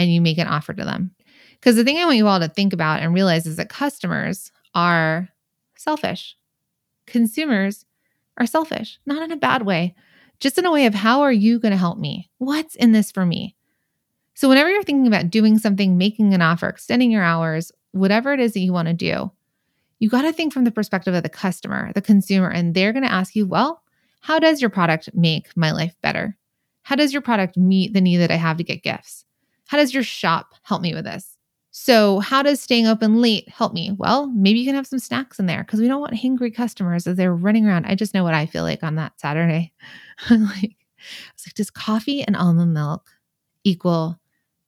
and 0.01 0.13
you 0.13 0.21
make 0.21 0.37
an 0.37 0.47
offer 0.47 0.73
to 0.73 0.83
them. 0.83 1.11
Because 1.53 1.75
the 1.75 1.83
thing 1.83 1.97
I 1.97 2.05
want 2.05 2.17
you 2.17 2.27
all 2.27 2.39
to 2.39 2.47
think 2.47 2.73
about 2.73 3.01
and 3.01 3.13
realize 3.13 3.45
is 3.45 3.57
that 3.57 3.69
customers 3.69 4.51
are 4.73 5.29
selfish. 5.77 6.35
Consumers 7.05 7.85
are 8.37 8.45
selfish, 8.45 8.99
not 9.05 9.21
in 9.21 9.31
a 9.31 9.37
bad 9.37 9.63
way, 9.63 9.95
just 10.39 10.57
in 10.57 10.65
a 10.65 10.71
way 10.71 10.85
of 10.85 10.95
how 10.95 11.21
are 11.21 11.31
you 11.31 11.59
going 11.59 11.71
to 11.71 11.77
help 11.77 11.97
me? 11.97 12.29
What's 12.39 12.75
in 12.75 12.93
this 12.93 13.11
for 13.11 13.25
me? 13.25 13.55
So, 14.33 14.49
whenever 14.49 14.71
you're 14.71 14.83
thinking 14.83 15.07
about 15.07 15.29
doing 15.29 15.59
something, 15.59 15.97
making 15.97 16.33
an 16.33 16.41
offer, 16.41 16.67
extending 16.67 17.11
your 17.11 17.23
hours, 17.23 17.71
whatever 17.91 18.33
it 18.33 18.39
is 18.39 18.53
that 18.53 18.61
you 18.61 18.73
want 18.73 18.87
to 18.87 18.93
do, 18.93 19.31
you 19.99 20.09
got 20.09 20.23
to 20.23 20.33
think 20.33 20.51
from 20.51 20.63
the 20.63 20.71
perspective 20.71 21.13
of 21.13 21.21
the 21.21 21.29
customer, 21.29 21.91
the 21.93 22.01
consumer, 22.01 22.49
and 22.49 22.73
they're 22.73 22.93
going 22.93 23.03
to 23.03 23.11
ask 23.11 23.35
you, 23.35 23.45
well, 23.45 23.83
how 24.21 24.39
does 24.39 24.61
your 24.61 24.71
product 24.71 25.09
make 25.13 25.55
my 25.55 25.71
life 25.71 25.95
better? 26.01 26.37
How 26.83 26.95
does 26.95 27.13
your 27.13 27.21
product 27.21 27.55
meet 27.55 27.93
the 27.93 28.01
need 28.01 28.17
that 28.17 28.31
I 28.31 28.35
have 28.35 28.57
to 28.57 28.63
get 28.63 28.81
gifts? 28.81 29.25
How 29.71 29.77
does 29.77 29.93
your 29.93 30.03
shop 30.03 30.53
help 30.63 30.81
me 30.81 30.93
with 30.93 31.05
this? 31.05 31.37
So, 31.71 32.19
how 32.19 32.43
does 32.43 32.59
staying 32.59 32.87
open 32.87 33.21
late 33.21 33.47
help 33.47 33.71
me? 33.71 33.95
Well, 33.97 34.27
maybe 34.27 34.59
you 34.59 34.65
can 34.65 34.75
have 34.75 34.85
some 34.85 34.99
snacks 34.99 35.39
in 35.39 35.45
there 35.45 35.63
because 35.63 35.79
we 35.79 35.87
don't 35.87 36.01
want 36.01 36.19
hungry 36.19 36.51
customers 36.51 37.07
as 37.07 37.15
they're 37.15 37.33
running 37.33 37.65
around. 37.65 37.85
I 37.85 37.95
just 37.95 38.13
know 38.13 38.25
what 38.25 38.33
I 38.33 38.47
feel 38.47 38.63
like 38.63 38.83
on 38.83 38.95
that 38.95 39.17
Saturday. 39.21 39.71
like, 40.29 40.41
I 40.41 41.31
was 41.33 41.47
like, 41.47 41.53
does 41.55 41.69
coffee 41.71 42.21
and 42.21 42.35
almond 42.35 42.73
milk 42.73 43.11
equal 43.63 44.19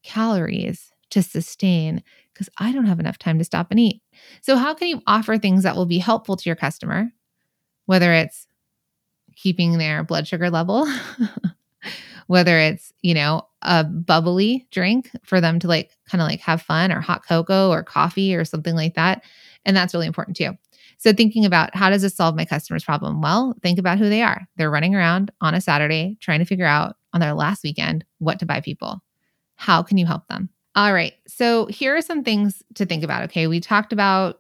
calories 0.04 0.94
to 1.10 1.22
sustain? 1.22 2.02
Because 2.34 2.48
I 2.58 2.72
don't 2.72 2.86
have 2.86 3.02
enough 3.02 3.18
time 3.20 3.40
to 3.40 3.44
stop 3.44 3.72
and 3.72 3.82
eat. 3.82 4.02
So, 4.40 4.56
how 4.56 4.74
can 4.74 4.88
you 4.88 5.02
offer 5.06 5.38
things 5.38 5.64
that 5.64 5.76
will 5.76 5.86
be 5.86 6.00
helpful 6.00 6.38
to 6.38 6.50
your 6.50 6.56
customer, 6.56 7.12
whether 7.88 8.14
it's 8.14 8.48
keeping 9.36 9.78
their 9.78 10.02
blood 10.06 10.30
sugar 10.30 10.50
level, 10.50 10.88
whether 12.28 12.58
it's, 12.58 12.94
you 13.02 13.14
know, 13.14 13.48
a 13.64 13.84
bubbly 13.84 14.68
drink 14.72 15.10
for 15.24 15.42
them 15.42 15.60
to 15.60 15.68
like 15.68 15.92
kind 16.10 16.22
of 16.22 16.28
like 16.28 16.40
have 16.40 16.62
fun 16.62 16.92
or 16.92 17.02
hot 17.02 17.26
cocoa 17.28 17.70
or 17.70 17.84
coffee 17.84 18.36
or 18.36 18.46
something 18.46 18.76
like 18.76 18.96
that. 18.96 19.24
And 19.66 19.76
that's 19.76 19.94
really 19.94 20.08
important 20.08 20.38
too. 20.38 20.52
So 20.98 21.12
thinking 21.12 21.44
about 21.44 21.76
how 21.76 21.90
does 21.90 22.02
this 22.02 22.16
solve 22.16 22.36
my 22.36 22.46
customer's 22.46 22.84
problem? 22.84 23.22
Well, 23.22 23.56
think 23.62 23.80
about 23.80 23.98
who 23.98 24.10
they 24.10 24.22
are. 24.22 24.48
They're 24.56 24.72
running 24.72 24.96
around 24.96 25.32
on 25.42 25.54
a 25.54 25.62
Saturday 25.62 26.18
trying 26.22 26.40
to 26.40 26.46
figure 26.46 26.66
out 26.66 26.96
on 27.14 27.20
their 27.20 27.34
last 27.34 27.64
weekend 27.64 28.06
what 28.20 28.40
to 28.40 28.46
buy 28.46 28.62
people. 28.62 29.02
How 29.56 29.84
can 29.84 29.98
you 29.98 30.06
help 30.06 30.28
them? 30.28 30.50
All 30.76 30.94
right. 30.94 31.14
So 31.28 31.66
here 31.68 31.96
are 31.96 32.02
some 32.02 32.24
things 32.24 32.64
to 32.76 32.86
think 32.86 33.04
about. 33.04 33.24
Okay. 33.24 33.48
We 33.48 33.60
talked 33.60 33.94
about 33.94 34.40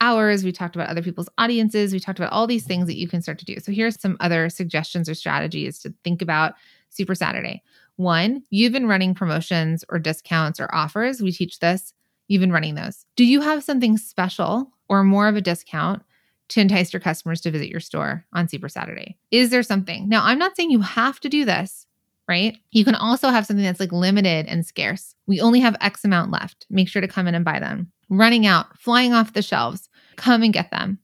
hours, 0.00 0.44
we 0.44 0.52
talked 0.52 0.74
about 0.74 0.88
other 0.88 1.02
people's 1.02 1.28
audiences, 1.38 1.92
we 1.92 2.00
talked 2.00 2.18
about 2.18 2.32
all 2.32 2.46
these 2.46 2.66
things 2.66 2.86
that 2.86 2.96
you 2.96 3.08
can 3.08 3.22
start 3.22 3.38
to 3.38 3.44
do. 3.44 3.56
So 3.60 3.72
here's 3.72 4.00
some 4.00 4.16
other 4.20 4.48
suggestions 4.48 5.08
or 5.08 5.14
strategies 5.14 5.78
to 5.80 5.94
think 6.02 6.20
about 6.20 6.54
Super 6.90 7.14
Saturday. 7.14 7.62
One, 8.02 8.42
you've 8.50 8.72
been 8.72 8.88
running 8.88 9.14
promotions 9.14 9.84
or 9.88 9.98
discounts 9.98 10.58
or 10.58 10.72
offers. 10.74 11.22
We 11.22 11.30
teach 11.30 11.60
this. 11.60 11.94
You've 12.26 12.40
been 12.40 12.52
running 12.52 12.74
those. 12.74 13.06
Do 13.16 13.24
you 13.24 13.40
have 13.40 13.62
something 13.62 13.96
special 13.96 14.72
or 14.88 15.04
more 15.04 15.28
of 15.28 15.36
a 15.36 15.40
discount 15.40 16.02
to 16.48 16.60
entice 16.60 16.92
your 16.92 17.00
customers 17.00 17.40
to 17.42 17.50
visit 17.50 17.68
your 17.68 17.80
store 17.80 18.26
on 18.32 18.48
Super 18.48 18.68
Saturday? 18.68 19.18
Is 19.30 19.50
there 19.50 19.62
something? 19.62 20.08
Now, 20.08 20.24
I'm 20.24 20.38
not 20.38 20.56
saying 20.56 20.70
you 20.70 20.80
have 20.80 21.20
to 21.20 21.28
do 21.28 21.44
this, 21.44 21.86
right? 22.28 22.56
You 22.72 22.84
can 22.84 22.96
also 22.96 23.28
have 23.28 23.46
something 23.46 23.64
that's 23.64 23.80
like 23.80 23.92
limited 23.92 24.46
and 24.46 24.66
scarce. 24.66 25.14
We 25.26 25.40
only 25.40 25.60
have 25.60 25.76
X 25.80 26.04
amount 26.04 26.32
left. 26.32 26.66
Make 26.68 26.88
sure 26.88 27.02
to 27.02 27.08
come 27.08 27.28
in 27.28 27.34
and 27.34 27.44
buy 27.44 27.60
them. 27.60 27.92
Running 28.08 28.46
out, 28.46 28.78
flying 28.78 29.12
off 29.12 29.32
the 29.32 29.42
shelves, 29.42 29.88
come 30.16 30.42
and 30.42 30.52
get 30.52 30.70
them. 30.70 30.98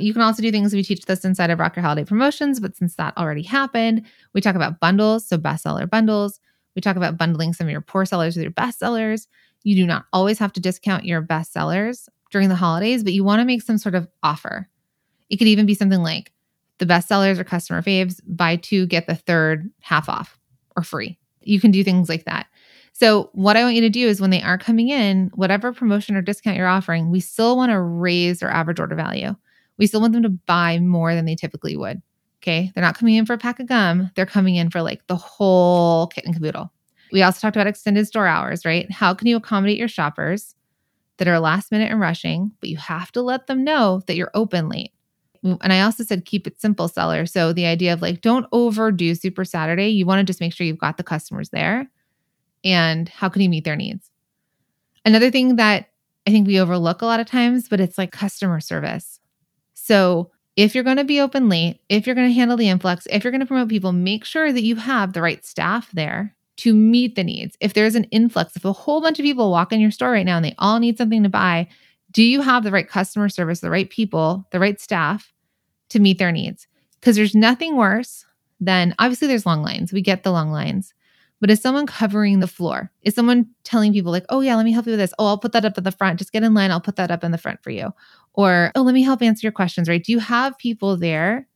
You 0.00 0.12
can 0.12 0.22
also 0.22 0.42
do 0.42 0.50
things 0.50 0.72
we 0.72 0.82
teach 0.82 1.04
this 1.06 1.24
inside 1.24 1.50
of 1.50 1.58
Rock 1.58 1.76
Your 1.76 1.82
Holiday 1.82 2.04
Promotions, 2.04 2.60
but 2.60 2.76
since 2.76 2.94
that 2.96 3.16
already 3.16 3.42
happened, 3.42 4.06
we 4.32 4.40
talk 4.40 4.56
about 4.56 4.80
bundles, 4.80 5.26
so 5.26 5.38
bestseller 5.38 5.88
bundles. 5.88 6.40
We 6.74 6.82
talk 6.82 6.96
about 6.96 7.18
bundling 7.18 7.52
some 7.52 7.66
of 7.66 7.70
your 7.70 7.80
poor 7.80 8.04
sellers 8.04 8.36
with 8.36 8.42
your 8.42 8.52
best 8.52 8.78
sellers. 8.78 9.28
You 9.62 9.76
do 9.76 9.86
not 9.86 10.06
always 10.12 10.38
have 10.38 10.52
to 10.54 10.60
discount 10.60 11.04
your 11.04 11.20
best 11.20 11.52
sellers 11.52 12.08
during 12.30 12.48
the 12.48 12.54
holidays, 12.54 13.04
but 13.04 13.12
you 13.12 13.24
want 13.24 13.40
to 13.40 13.44
make 13.44 13.62
some 13.62 13.78
sort 13.78 13.94
of 13.94 14.08
offer. 14.22 14.68
It 15.28 15.36
could 15.36 15.48
even 15.48 15.66
be 15.66 15.74
something 15.74 16.02
like 16.02 16.32
the 16.78 16.86
best 16.86 17.08
sellers 17.08 17.38
or 17.38 17.44
customer 17.44 17.82
faves, 17.82 18.20
buy 18.26 18.56
two, 18.56 18.86
get 18.86 19.06
the 19.06 19.14
third 19.14 19.70
half 19.80 20.08
off 20.08 20.38
or 20.76 20.82
free. 20.82 21.18
You 21.42 21.60
can 21.60 21.70
do 21.70 21.84
things 21.84 22.08
like 22.08 22.24
that. 22.24 22.46
So, 22.92 23.30
what 23.32 23.56
I 23.56 23.62
want 23.62 23.76
you 23.76 23.80
to 23.82 23.90
do 23.90 24.06
is 24.08 24.20
when 24.20 24.30
they 24.30 24.42
are 24.42 24.58
coming 24.58 24.88
in, 24.88 25.30
whatever 25.34 25.72
promotion 25.72 26.16
or 26.16 26.22
discount 26.22 26.56
you're 26.56 26.66
offering, 26.66 27.10
we 27.10 27.20
still 27.20 27.56
want 27.56 27.70
to 27.70 27.80
raise 27.80 28.40
their 28.40 28.50
average 28.50 28.80
order 28.80 28.94
value. 28.94 29.34
We 29.80 29.86
still 29.86 30.02
want 30.02 30.12
them 30.12 30.22
to 30.22 30.28
buy 30.28 30.78
more 30.78 31.14
than 31.14 31.24
they 31.24 31.34
typically 31.34 31.76
would. 31.76 32.02
Okay. 32.42 32.70
They're 32.74 32.84
not 32.84 32.96
coming 32.96 33.16
in 33.16 33.26
for 33.26 33.32
a 33.32 33.38
pack 33.38 33.58
of 33.58 33.66
gum, 33.66 34.10
they're 34.14 34.26
coming 34.26 34.54
in 34.54 34.70
for 34.70 34.82
like 34.82 35.06
the 35.08 35.16
whole 35.16 36.06
kit 36.06 36.24
and 36.24 36.34
caboodle. 36.34 36.72
We 37.12 37.22
also 37.22 37.40
talked 37.40 37.56
about 37.56 37.66
extended 37.66 38.06
store 38.06 38.26
hours, 38.26 38.64
right? 38.64 38.90
How 38.92 39.14
can 39.14 39.26
you 39.26 39.36
accommodate 39.36 39.78
your 39.78 39.88
shoppers 39.88 40.54
that 41.16 41.26
are 41.26 41.40
last 41.40 41.72
minute 41.72 41.90
and 41.90 41.98
rushing, 41.98 42.52
but 42.60 42.68
you 42.70 42.76
have 42.76 43.10
to 43.12 43.22
let 43.22 43.46
them 43.46 43.64
know 43.64 44.02
that 44.06 44.14
you're 44.14 44.30
open 44.34 44.68
late? 44.68 44.92
And 45.42 45.72
I 45.72 45.80
also 45.80 46.04
said 46.04 46.26
keep 46.26 46.46
it 46.46 46.60
simple, 46.60 46.86
seller. 46.86 47.24
So 47.26 47.52
the 47.52 47.66
idea 47.66 47.92
of 47.94 48.02
like, 48.02 48.20
don't 48.20 48.46
overdo 48.52 49.14
Super 49.14 49.44
Saturday. 49.44 49.88
You 49.88 50.04
want 50.04 50.20
to 50.20 50.30
just 50.30 50.40
make 50.40 50.52
sure 50.52 50.66
you've 50.66 50.78
got 50.78 50.98
the 50.98 51.02
customers 51.02 51.48
there. 51.48 51.90
And 52.62 53.08
how 53.08 53.30
can 53.30 53.42
you 53.42 53.48
meet 53.48 53.64
their 53.64 53.76
needs? 53.76 54.10
Another 55.04 55.30
thing 55.30 55.56
that 55.56 55.88
I 56.26 56.30
think 56.30 56.46
we 56.46 56.60
overlook 56.60 57.00
a 57.00 57.06
lot 57.06 57.20
of 57.20 57.26
times, 57.26 57.68
but 57.68 57.80
it's 57.80 57.96
like 57.96 58.12
customer 58.12 58.60
service. 58.60 59.19
So 59.90 60.30
if 60.54 60.72
you're 60.72 60.84
going 60.84 60.98
to 60.98 61.04
be 61.04 61.20
open 61.20 61.48
late, 61.48 61.80
if 61.88 62.06
you're 62.06 62.14
going 62.14 62.28
to 62.28 62.32
handle 62.32 62.56
the 62.56 62.68
influx, 62.68 63.08
if 63.10 63.24
you're 63.24 63.32
going 63.32 63.40
to 63.40 63.46
promote 63.46 63.68
people, 63.68 63.90
make 63.90 64.24
sure 64.24 64.52
that 64.52 64.62
you 64.62 64.76
have 64.76 65.14
the 65.14 65.20
right 65.20 65.44
staff 65.44 65.90
there 65.92 66.36
to 66.58 66.72
meet 66.72 67.16
the 67.16 67.24
needs. 67.24 67.56
If 67.58 67.74
there's 67.74 67.96
an 67.96 68.04
influx, 68.04 68.54
if 68.54 68.64
a 68.64 68.72
whole 68.72 69.00
bunch 69.00 69.18
of 69.18 69.24
people 69.24 69.50
walk 69.50 69.72
in 69.72 69.80
your 69.80 69.90
store 69.90 70.12
right 70.12 70.24
now 70.24 70.36
and 70.36 70.44
they 70.44 70.54
all 70.58 70.78
need 70.78 70.96
something 70.96 71.24
to 71.24 71.28
buy, 71.28 71.66
do 72.12 72.22
you 72.22 72.40
have 72.40 72.62
the 72.62 72.70
right 72.70 72.88
customer 72.88 73.28
service, 73.28 73.58
the 73.58 73.68
right 73.70 73.90
people, 73.90 74.46
the 74.52 74.60
right 74.60 74.80
staff 74.80 75.32
to 75.88 75.98
meet 75.98 76.20
their 76.20 76.30
needs? 76.30 76.68
Because 77.00 77.16
there's 77.16 77.34
nothing 77.34 77.76
worse 77.76 78.26
than 78.60 78.94
obviously 79.00 79.26
there's 79.26 79.46
long 79.46 79.64
lines. 79.64 79.92
We 79.92 80.02
get 80.02 80.22
the 80.22 80.30
long 80.30 80.52
lines. 80.52 80.94
But 81.40 81.50
is 81.50 81.60
someone 81.62 81.86
covering 81.86 82.40
the 82.40 82.46
floor? 82.46 82.92
Is 83.02 83.14
someone 83.14 83.46
telling 83.64 83.94
people, 83.94 84.12
like, 84.12 84.26
oh, 84.28 84.40
yeah, 84.40 84.56
let 84.56 84.64
me 84.66 84.72
help 84.72 84.86
you 84.86 84.92
with 84.92 85.00
this? 85.00 85.14
Oh, 85.18 85.26
I'll 85.26 85.38
put 85.38 85.52
that 85.52 85.64
up 85.64 85.78
at 85.78 85.84
the 85.84 85.90
front. 85.90 86.18
Just 86.18 86.32
get 86.32 86.42
in 86.42 86.52
line. 86.52 86.70
I'll 86.70 86.82
put 86.82 86.96
that 86.96 87.10
up 87.10 87.24
in 87.24 87.32
the 87.32 87.38
front 87.38 87.62
for 87.62 87.70
you. 87.70 87.94
Or, 88.40 88.72
oh, 88.74 88.80
let 88.80 88.94
me 88.94 89.02
help 89.02 89.20
answer 89.20 89.44
your 89.44 89.52
questions, 89.52 89.86
right? 89.86 90.02
Do 90.02 90.12
you 90.12 90.18
have 90.18 90.56
people 90.56 90.96
there 90.96 91.46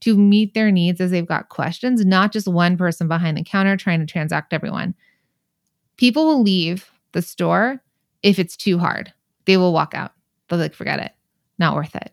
to 0.00 0.16
meet 0.16 0.52
their 0.52 0.72
needs 0.72 1.00
as 1.00 1.12
they've 1.12 1.24
got 1.24 1.48
questions, 1.48 2.04
not 2.04 2.32
just 2.32 2.48
one 2.48 2.76
person 2.76 3.06
behind 3.06 3.36
the 3.36 3.44
counter 3.44 3.76
trying 3.76 4.00
to 4.00 4.06
transact 4.06 4.52
everyone? 4.52 4.96
People 5.96 6.24
will 6.24 6.42
leave 6.42 6.90
the 7.12 7.22
store 7.22 7.80
if 8.24 8.40
it's 8.40 8.56
too 8.56 8.80
hard. 8.80 9.12
They 9.44 9.56
will 9.56 9.72
walk 9.72 9.94
out. 9.94 10.10
They'll 10.48 10.58
like, 10.58 10.74
forget 10.74 10.98
it. 10.98 11.12
Not 11.60 11.76
worth 11.76 11.94
it. 11.94 12.12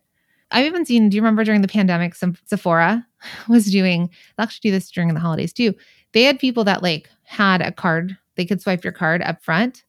I've 0.51 0.67
even 0.67 0.85
seen, 0.85 1.09
do 1.09 1.15
you 1.15 1.23
remember 1.23 1.43
during 1.43 1.61
the 1.61 1.67
pandemic, 1.67 2.13
some 2.13 2.37
Sephora 2.45 3.07
was 3.49 3.71
doing, 3.71 4.11
they'll 4.37 4.43
actually 4.43 4.69
do 4.69 4.71
this 4.71 4.91
during 4.91 5.11
the 5.15 5.19
holidays 5.19 5.51
too. 5.51 5.73
They 6.11 6.23
had 6.25 6.37
people 6.37 6.63
that 6.65 6.83
like 6.83 7.09
had 7.23 7.61
a 7.61 7.71
card, 7.71 8.15
they 8.35 8.45
could 8.45 8.61
swipe 8.61 8.83
your 8.83 8.93
card 8.93 9.23
up 9.23 9.43
front. 9.43 9.83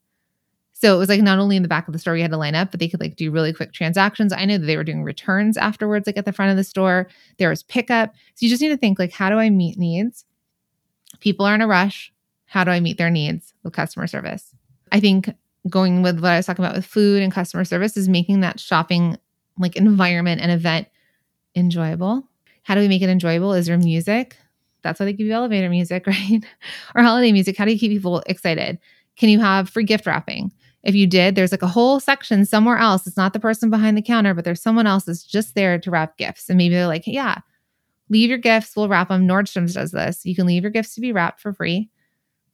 So 0.82 0.96
it 0.96 0.98
was 0.98 1.08
like 1.08 1.22
not 1.22 1.38
only 1.38 1.54
in 1.54 1.62
the 1.62 1.68
back 1.68 1.86
of 1.86 1.92
the 1.92 1.98
store 2.00 2.16
you 2.16 2.22
had 2.22 2.32
to 2.32 2.36
line 2.36 2.56
up, 2.56 2.72
but 2.72 2.80
they 2.80 2.88
could 2.88 2.98
like 2.98 3.14
do 3.14 3.30
really 3.30 3.52
quick 3.52 3.72
transactions. 3.72 4.32
I 4.32 4.44
know 4.44 4.58
that 4.58 4.66
they 4.66 4.76
were 4.76 4.82
doing 4.82 5.04
returns 5.04 5.56
afterwards, 5.56 6.08
like 6.08 6.16
at 6.16 6.24
the 6.24 6.32
front 6.32 6.50
of 6.50 6.56
the 6.56 6.64
store. 6.64 7.06
There 7.38 7.50
was 7.50 7.62
pickup. 7.62 8.12
So 8.34 8.44
you 8.44 8.48
just 8.48 8.60
need 8.60 8.70
to 8.70 8.76
think 8.76 8.98
like, 8.98 9.12
how 9.12 9.30
do 9.30 9.36
I 9.36 9.48
meet 9.48 9.78
needs? 9.78 10.24
People 11.20 11.46
are 11.46 11.54
in 11.54 11.60
a 11.60 11.68
rush. 11.68 12.12
How 12.46 12.64
do 12.64 12.72
I 12.72 12.80
meet 12.80 12.98
their 12.98 13.10
needs 13.10 13.54
with 13.62 13.74
customer 13.74 14.08
service? 14.08 14.56
I 14.90 14.98
think 14.98 15.30
going 15.70 16.02
with 16.02 16.18
what 16.18 16.32
I 16.32 16.36
was 16.38 16.46
talking 16.46 16.64
about 16.64 16.74
with 16.74 16.84
food 16.84 17.22
and 17.22 17.32
customer 17.32 17.64
service 17.64 17.96
is 17.96 18.08
making 18.08 18.40
that 18.40 18.58
shopping 18.58 19.16
like 19.60 19.76
environment 19.76 20.40
and 20.40 20.50
event 20.50 20.88
enjoyable. 21.54 22.28
How 22.64 22.74
do 22.74 22.80
we 22.80 22.88
make 22.88 23.02
it 23.02 23.08
enjoyable? 23.08 23.52
Is 23.52 23.66
there 23.66 23.78
music? 23.78 24.36
That's 24.82 24.98
why 24.98 25.06
they 25.06 25.12
give 25.12 25.28
you 25.28 25.32
elevator 25.32 25.70
music, 25.70 26.06
right? 26.08 26.44
or 26.96 27.04
holiday 27.04 27.30
music. 27.30 27.56
How 27.56 27.66
do 27.66 27.72
you 27.72 27.78
keep 27.78 27.92
people 27.92 28.20
excited? 28.26 28.80
Can 29.16 29.28
you 29.28 29.38
have 29.38 29.70
free 29.70 29.84
gift 29.84 30.06
wrapping? 30.06 30.50
If 30.82 30.94
you 30.94 31.06
did, 31.06 31.34
there's 31.34 31.52
like 31.52 31.62
a 31.62 31.68
whole 31.68 32.00
section 32.00 32.44
somewhere 32.44 32.76
else. 32.76 33.06
It's 33.06 33.16
not 33.16 33.32
the 33.32 33.40
person 33.40 33.70
behind 33.70 33.96
the 33.96 34.02
counter, 34.02 34.34
but 34.34 34.44
there's 34.44 34.62
someone 34.62 34.86
else 34.86 35.04
that's 35.04 35.22
just 35.22 35.54
there 35.54 35.78
to 35.78 35.90
wrap 35.90 36.16
gifts. 36.16 36.48
And 36.48 36.58
maybe 36.58 36.74
they're 36.74 36.86
like, 36.86 37.06
yeah, 37.06 37.38
leave 38.08 38.28
your 38.28 38.38
gifts. 38.38 38.76
We'll 38.76 38.88
wrap 38.88 39.08
them. 39.08 39.26
Nordstrom's 39.26 39.74
does 39.74 39.92
this. 39.92 40.24
You 40.24 40.34
can 40.34 40.46
leave 40.46 40.62
your 40.62 40.72
gifts 40.72 40.94
to 40.96 41.00
be 41.00 41.12
wrapped 41.12 41.40
for 41.40 41.52
free. 41.52 41.88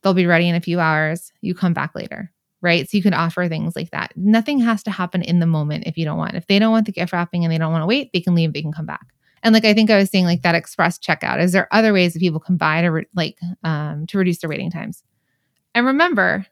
They'll 0.02 0.14
be 0.14 0.26
ready 0.26 0.48
in 0.48 0.54
a 0.54 0.60
few 0.60 0.78
hours. 0.78 1.32
You 1.40 1.54
come 1.54 1.72
back 1.72 1.94
later 1.94 2.30
right? 2.60 2.88
So 2.88 2.96
you 2.96 3.02
can 3.02 3.14
offer 3.14 3.48
things 3.48 3.76
like 3.76 3.90
that. 3.90 4.12
Nothing 4.16 4.58
has 4.60 4.82
to 4.84 4.90
happen 4.90 5.22
in 5.22 5.38
the 5.38 5.46
moment 5.46 5.84
if 5.86 5.96
you 5.96 6.04
don't 6.04 6.18
want. 6.18 6.34
If 6.34 6.46
they 6.46 6.58
don't 6.58 6.72
want 6.72 6.86
the 6.86 6.92
gift 6.92 7.12
wrapping 7.12 7.44
and 7.44 7.52
they 7.52 7.58
don't 7.58 7.72
want 7.72 7.82
to 7.82 7.86
wait, 7.86 8.12
they 8.12 8.20
can 8.20 8.34
leave, 8.34 8.52
they 8.52 8.62
can 8.62 8.72
come 8.72 8.86
back. 8.86 9.06
And 9.42 9.54
like 9.54 9.64
I 9.64 9.74
think 9.74 9.90
I 9.90 9.98
was 9.98 10.10
saying, 10.10 10.24
like 10.24 10.42
that 10.42 10.56
express 10.56 10.98
checkout. 10.98 11.40
Is 11.40 11.52
there 11.52 11.68
other 11.70 11.92
ways 11.92 12.14
that 12.14 12.20
people 12.20 12.40
can 12.40 12.56
buy 12.56 12.82
to 12.82 12.88
re- 12.88 13.06
like 13.14 13.38
um, 13.62 14.06
to 14.08 14.18
reduce 14.18 14.38
their 14.38 14.50
waiting 14.50 14.70
times? 14.70 15.04
And 15.74 15.86
remember, 15.86 16.44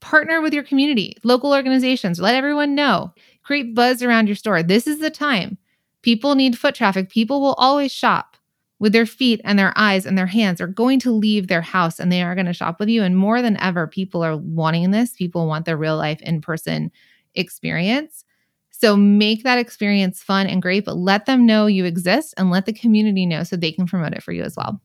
partner 0.00 0.40
with 0.40 0.54
your 0.54 0.62
community, 0.62 1.16
local 1.24 1.52
organizations. 1.52 2.20
Let 2.20 2.34
everyone 2.34 2.74
know. 2.74 3.12
Create 3.42 3.74
buzz 3.74 4.02
around 4.02 4.26
your 4.26 4.36
store. 4.36 4.62
This 4.62 4.86
is 4.86 5.00
the 5.00 5.10
time. 5.10 5.58
People 6.02 6.34
need 6.34 6.58
foot 6.58 6.74
traffic. 6.74 7.10
People 7.10 7.40
will 7.40 7.54
always 7.54 7.92
shop 7.92 8.36
with 8.78 8.92
their 8.92 9.06
feet 9.06 9.40
and 9.44 9.58
their 9.58 9.72
eyes 9.76 10.06
and 10.06 10.16
their 10.16 10.26
hands 10.26 10.58
They're 10.58 10.66
going 10.66 11.00
to 11.00 11.10
leave 11.10 11.48
their 11.48 11.62
house 11.62 11.98
and 11.98 12.12
they 12.12 12.22
are 12.22 12.34
going 12.34 12.46
to 12.46 12.52
shop 12.52 12.78
with 12.78 12.88
you. 12.88 13.02
And 13.02 13.16
more 13.16 13.42
than 13.42 13.60
ever, 13.60 13.86
people 13.86 14.22
are 14.22 14.36
wanting 14.36 14.90
this. 14.90 15.12
People 15.12 15.46
want 15.46 15.64
their 15.64 15.76
real 15.76 15.96
life 15.96 16.20
in 16.22 16.40
person 16.40 16.92
experience. 17.34 18.24
So 18.70 18.96
make 18.96 19.42
that 19.42 19.58
experience 19.58 20.22
fun 20.22 20.46
and 20.46 20.62
great, 20.62 20.84
but 20.84 20.96
let 20.96 21.26
them 21.26 21.44
know 21.44 21.66
you 21.66 21.84
exist 21.84 22.34
and 22.36 22.50
let 22.50 22.66
the 22.66 22.72
community 22.72 23.26
know 23.26 23.42
so 23.42 23.56
they 23.56 23.72
can 23.72 23.86
promote 23.86 24.12
it 24.12 24.22
for 24.22 24.32
you 24.32 24.44
as 24.44 24.56
well. 24.56 24.80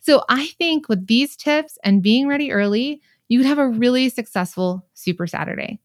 So 0.00 0.24
I 0.30 0.46
think 0.58 0.88
with 0.88 1.06
these 1.06 1.36
tips 1.36 1.78
and 1.84 2.02
being 2.02 2.28
ready 2.28 2.50
early, 2.50 3.02
you 3.28 3.38
could 3.38 3.46
have 3.46 3.58
a 3.58 3.68
really 3.68 4.08
successful 4.08 4.86
Super 4.94 5.26
Saturday. 5.26 5.80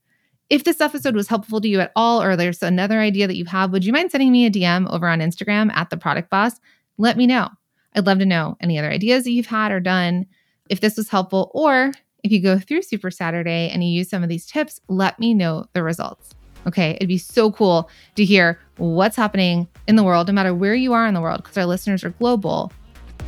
If 0.50 0.64
this 0.64 0.82
episode 0.82 1.16
was 1.16 1.28
helpful 1.28 1.62
to 1.62 1.68
you 1.68 1.80
at 1.80 1.92
all, 1.96 2.22
or 2.22 2.36
there's 2.36 2.62
another 2.62 3.00
idea 3.00 3.28
that 3.28 3.38
you 3.38 3.46
have, 3.46 3.72
would 3.72 3.86
you 3.86 3.94
mind 3.94 4.12
sending 4.12 4.32
me 4.32 4.46
a 4.46 4.52
DM 4.52 4.92
over 4.92 5.08
on 5.08 5.20
Instagram 5.20 5.72
at 5.74 5.90
the 5.90 5.98
product 5.98 6.30
boss? 6.30 6.60
let 7.02 7.18
me 7.18 7.28
know. 7.28 7.50
I'd 7.96 8.06
love 8.06 8.20
to 8.20 8.26
know 8.26 8.56
any 8.62 8.78
other 8.80 8.90
ideas 8.90 9.26
that 9.26 9.32
you've 9.32 9.48
had 9.48 9.72
or 9.72 9.80
done. 9.80 10.28
If 10.70 10.80
this 10.80 10.96
was 10.96 11.10
helpful, 11.10 11.52
or 11.54 11.92
if 12.24 12.32
you 12.32 12.42
go 12.42 12.58
through 12.58 12.84
Super 12.84 13.12
Saturday 13.12 13.70
and 13.70 13.84
you 13.84 13.90
use 13.90 14.10
some 14.10 14.24
of 14.24 14.30
these 14.30 14.46
tips, 14.46 14.80
let 14.88 15.20
me 15.20 15.34
know 15.34 15.66
the 15.74 15.84
results. 15.84 16.34
Okay. 16.68 16.92
It'd 16.92 17.08
be 17.08 17.18
so 17.18 17.52
cool 17.52 17.90
to 18.16 18.24
hear 18.24 18.60
what's 18.78 19.16
happening 19.16 19.68
in 19.88 19.96
the 19.96 20.04
world, 20.04 20.28
no 20.28 20.34
matter 20.34 20.54
where 20.54 20.76
you 20.76 20.94
are 20.94 21.08
in 21.08 21.16
the 21.16 21.22
world, 21.22 21.42
because 21.42 21.58
our 21.58 21.66
listeners 21.66 22.04
are 22.04 22.12
global. 22.12 22.72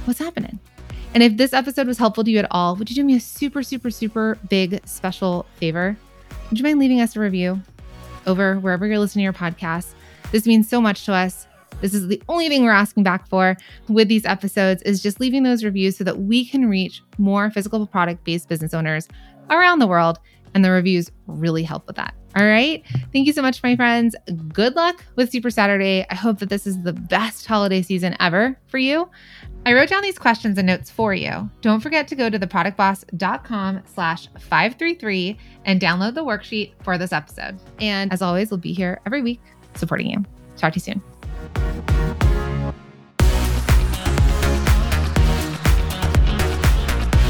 What's 0.06 0.20
happening? 0.20 0.60
And 1.14 1.22
if 1.22 1.38
this 1.38 1.54
episode 1.54 1.86
was 1.86 2.00
helpful 2.00 2.24
to 2.24 2.32
you 2.32 2.40
at 2.40 2.48
all, 2.50 2.76
would 2.76 2.90
you 2.90 2.96
do 2.96 3.04
me 3.04 3.18
a 3.18 3.20
super, 3.20 3.62
super, 3.62 3.92
super 3.92 4.40
big 4.50 4.82
special 4.88 5.46
favor? 5.58 5.96
Would 6.50 6.58
you 6.58 6.64
mind 6.64 6.80
leaving 6.80 7.02
us 7.02 7.16
a 7.16 7.20
review 7.20 7.62
over 8.26 8.56
wherever 8.56 8.88
you're 8.88 8.98
listening 8.98 9.22
to 9.22 9.26
your 9.26 9.34
podcast? 9.34 9.94
This 10.32 10.48
means 10.48 10.68
so 10.68 10.82
much 10.82 11.06
to 11.06 11.14
us. 11.14 11.46
This 11.82 11.94
is 11.94 12.08
the 12.08 12.22
only 12.30 12.50
thing 12.50 12.64
we're 12.64 12.72
asking 12.72 13.04
back 13.04 13.28
for 13.28 13.56
with 13.90 14.08
these 14.08 14.26
episodes 14.26 14.82
is 14.84 15.04
just 15.04 15.20
leaving 15.20 15.44
those 15.44 15.64
reviews 15.64 15.98
so 15.98 16.04
that 16.04 16.18
we 16.18 16.46
can 16.46 16.68
reach 16.68 17.04
more 17.20 17.52
physical 17.52 17.86
product 17.86 18.24
based 18.24 18.50
business 18.50 18.74
owners 18.74 19.08
around 19.52 19.80
the 19.80 19.88
world. 19.88 20.18
And 20.54 20.64
the 20.64 20.72
reviews 20.72 21.12
really 21.28 21.64
help 21.64 21.88
with 21.88 21.96
that. 21.96 22.14
All 22.36 22.46
right. 22.46 22.84
Thank 23.12 23.28
you 23.28 23.34
so 23.34 23.42
much, 23.42 23.62
my 23.62 23.76
friends. 23.76 24.16
Good 24.52 24.76
luck 24.76 25.04
with 25.16 25.32
Super 25.32 25.52
Saturday. 25.52 26.06
I 26.10 26.16
hope 26.16 26.40
that 26.40 26.50
this 26.50 26.66
is 26.66 26.82
the 26.82 26.94
best 26.94 27.46
holiday 27.46 27.82
season 27.82 28.16
ever 28.20 28.58
for 28.68 28.80
you. 28.80 29.10
I 29.66 29.74
wrote 29.74 29.90
down 29.90 30.02
these 30.02 30.18
questions 30.18 30.58
and 30.58 30.68
notes 30.68 30.90
for 30.90 31.14
you. 31.14 31.50
Don't 31.62 31.80
forget 31.80 32.08
to 32.10 32.16
go 32.16 32.30
to 32.30 32.40
theproductboss.com 32.40 33.84
slash 33.86 34.28
533 34.40 35.38
and 35.66 35.80
download 35.80 36.16
the 36.16 36.24
worksheet 36.24 36.74
for 36.84 36.98
this 36.98 37.14
episode. 37.14 37.60
And 37.80 38.12
as 38.12 38.22
always, 38.22 38.50
we'll 38.50 38.58
be 38.58 38.74
here 38.74 39.00
every 39.06 39.22
week 39.22 39.42
supporting 39.76 40.08
you. 40.08 40.26
Talk 40.58 40.74
to 40.74 40.78
you 40.78 40.82
soon. 40.82 41.93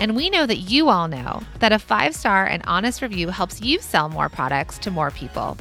And 0.00 0.16
we 0.16 0.30
know 0.30 0.46
that 0.46 0.58
you 0.58 0.88
all 0.88 1.06
know 1.06 1.42
that 1.60 1.72
a 1.72 1.78
five 1.78 2.14
star 2.14 2.44
and 2.46 2.62
honest 2.66 3.02
review 3.02 3.28
helps 3.28 3.60
you 3.60 3.78
sell 3.80 4.08
more 4.08 4.28
products 4.28 4.78
to 4.78 4.90
more 4.90 5.10
people. 5.10 5.56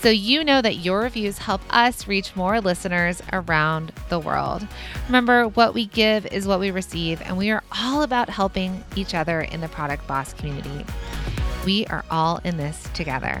So 0.00 0.10
you 0.10 0.44
know 0.44 0.60
that 0.60 0.76
your 0.76 1.00
reviews 1.00 1.38
help 1.38 1.62
us 1.70 2.06
reach 2.06 2.36
more 2.36 2.60
listeners 2.60 3.22
around 3.32 3.90
the 4.10 4.18
world. 4.18 4.66
Remember, 5.06 5.48
what 5.48 5.72
we 5.72 5.86
give 5.86 6.26
is 6.26 6.46
what 6.46 6.60
we 6.60 6.70
receive, 6.70 7.22
and 7.22 7.38
we 7.38 7.50
are 7.50 7.62
all 7.80 8.02
about 8.02 8.28
helping 8.28 8.84
each 8.96 9.14
other 9.14 9.40
in 9.40 9.62
the 9.62 9.68
Product 9.68 10.06
Boss 10.06 10.34
community. 10.34 10.84
We 11.64 11.86
are 11.86 12.04
all 12.10 12.38
in 12.44 12.58
this 12.58 12.86
together. 12.92 13.40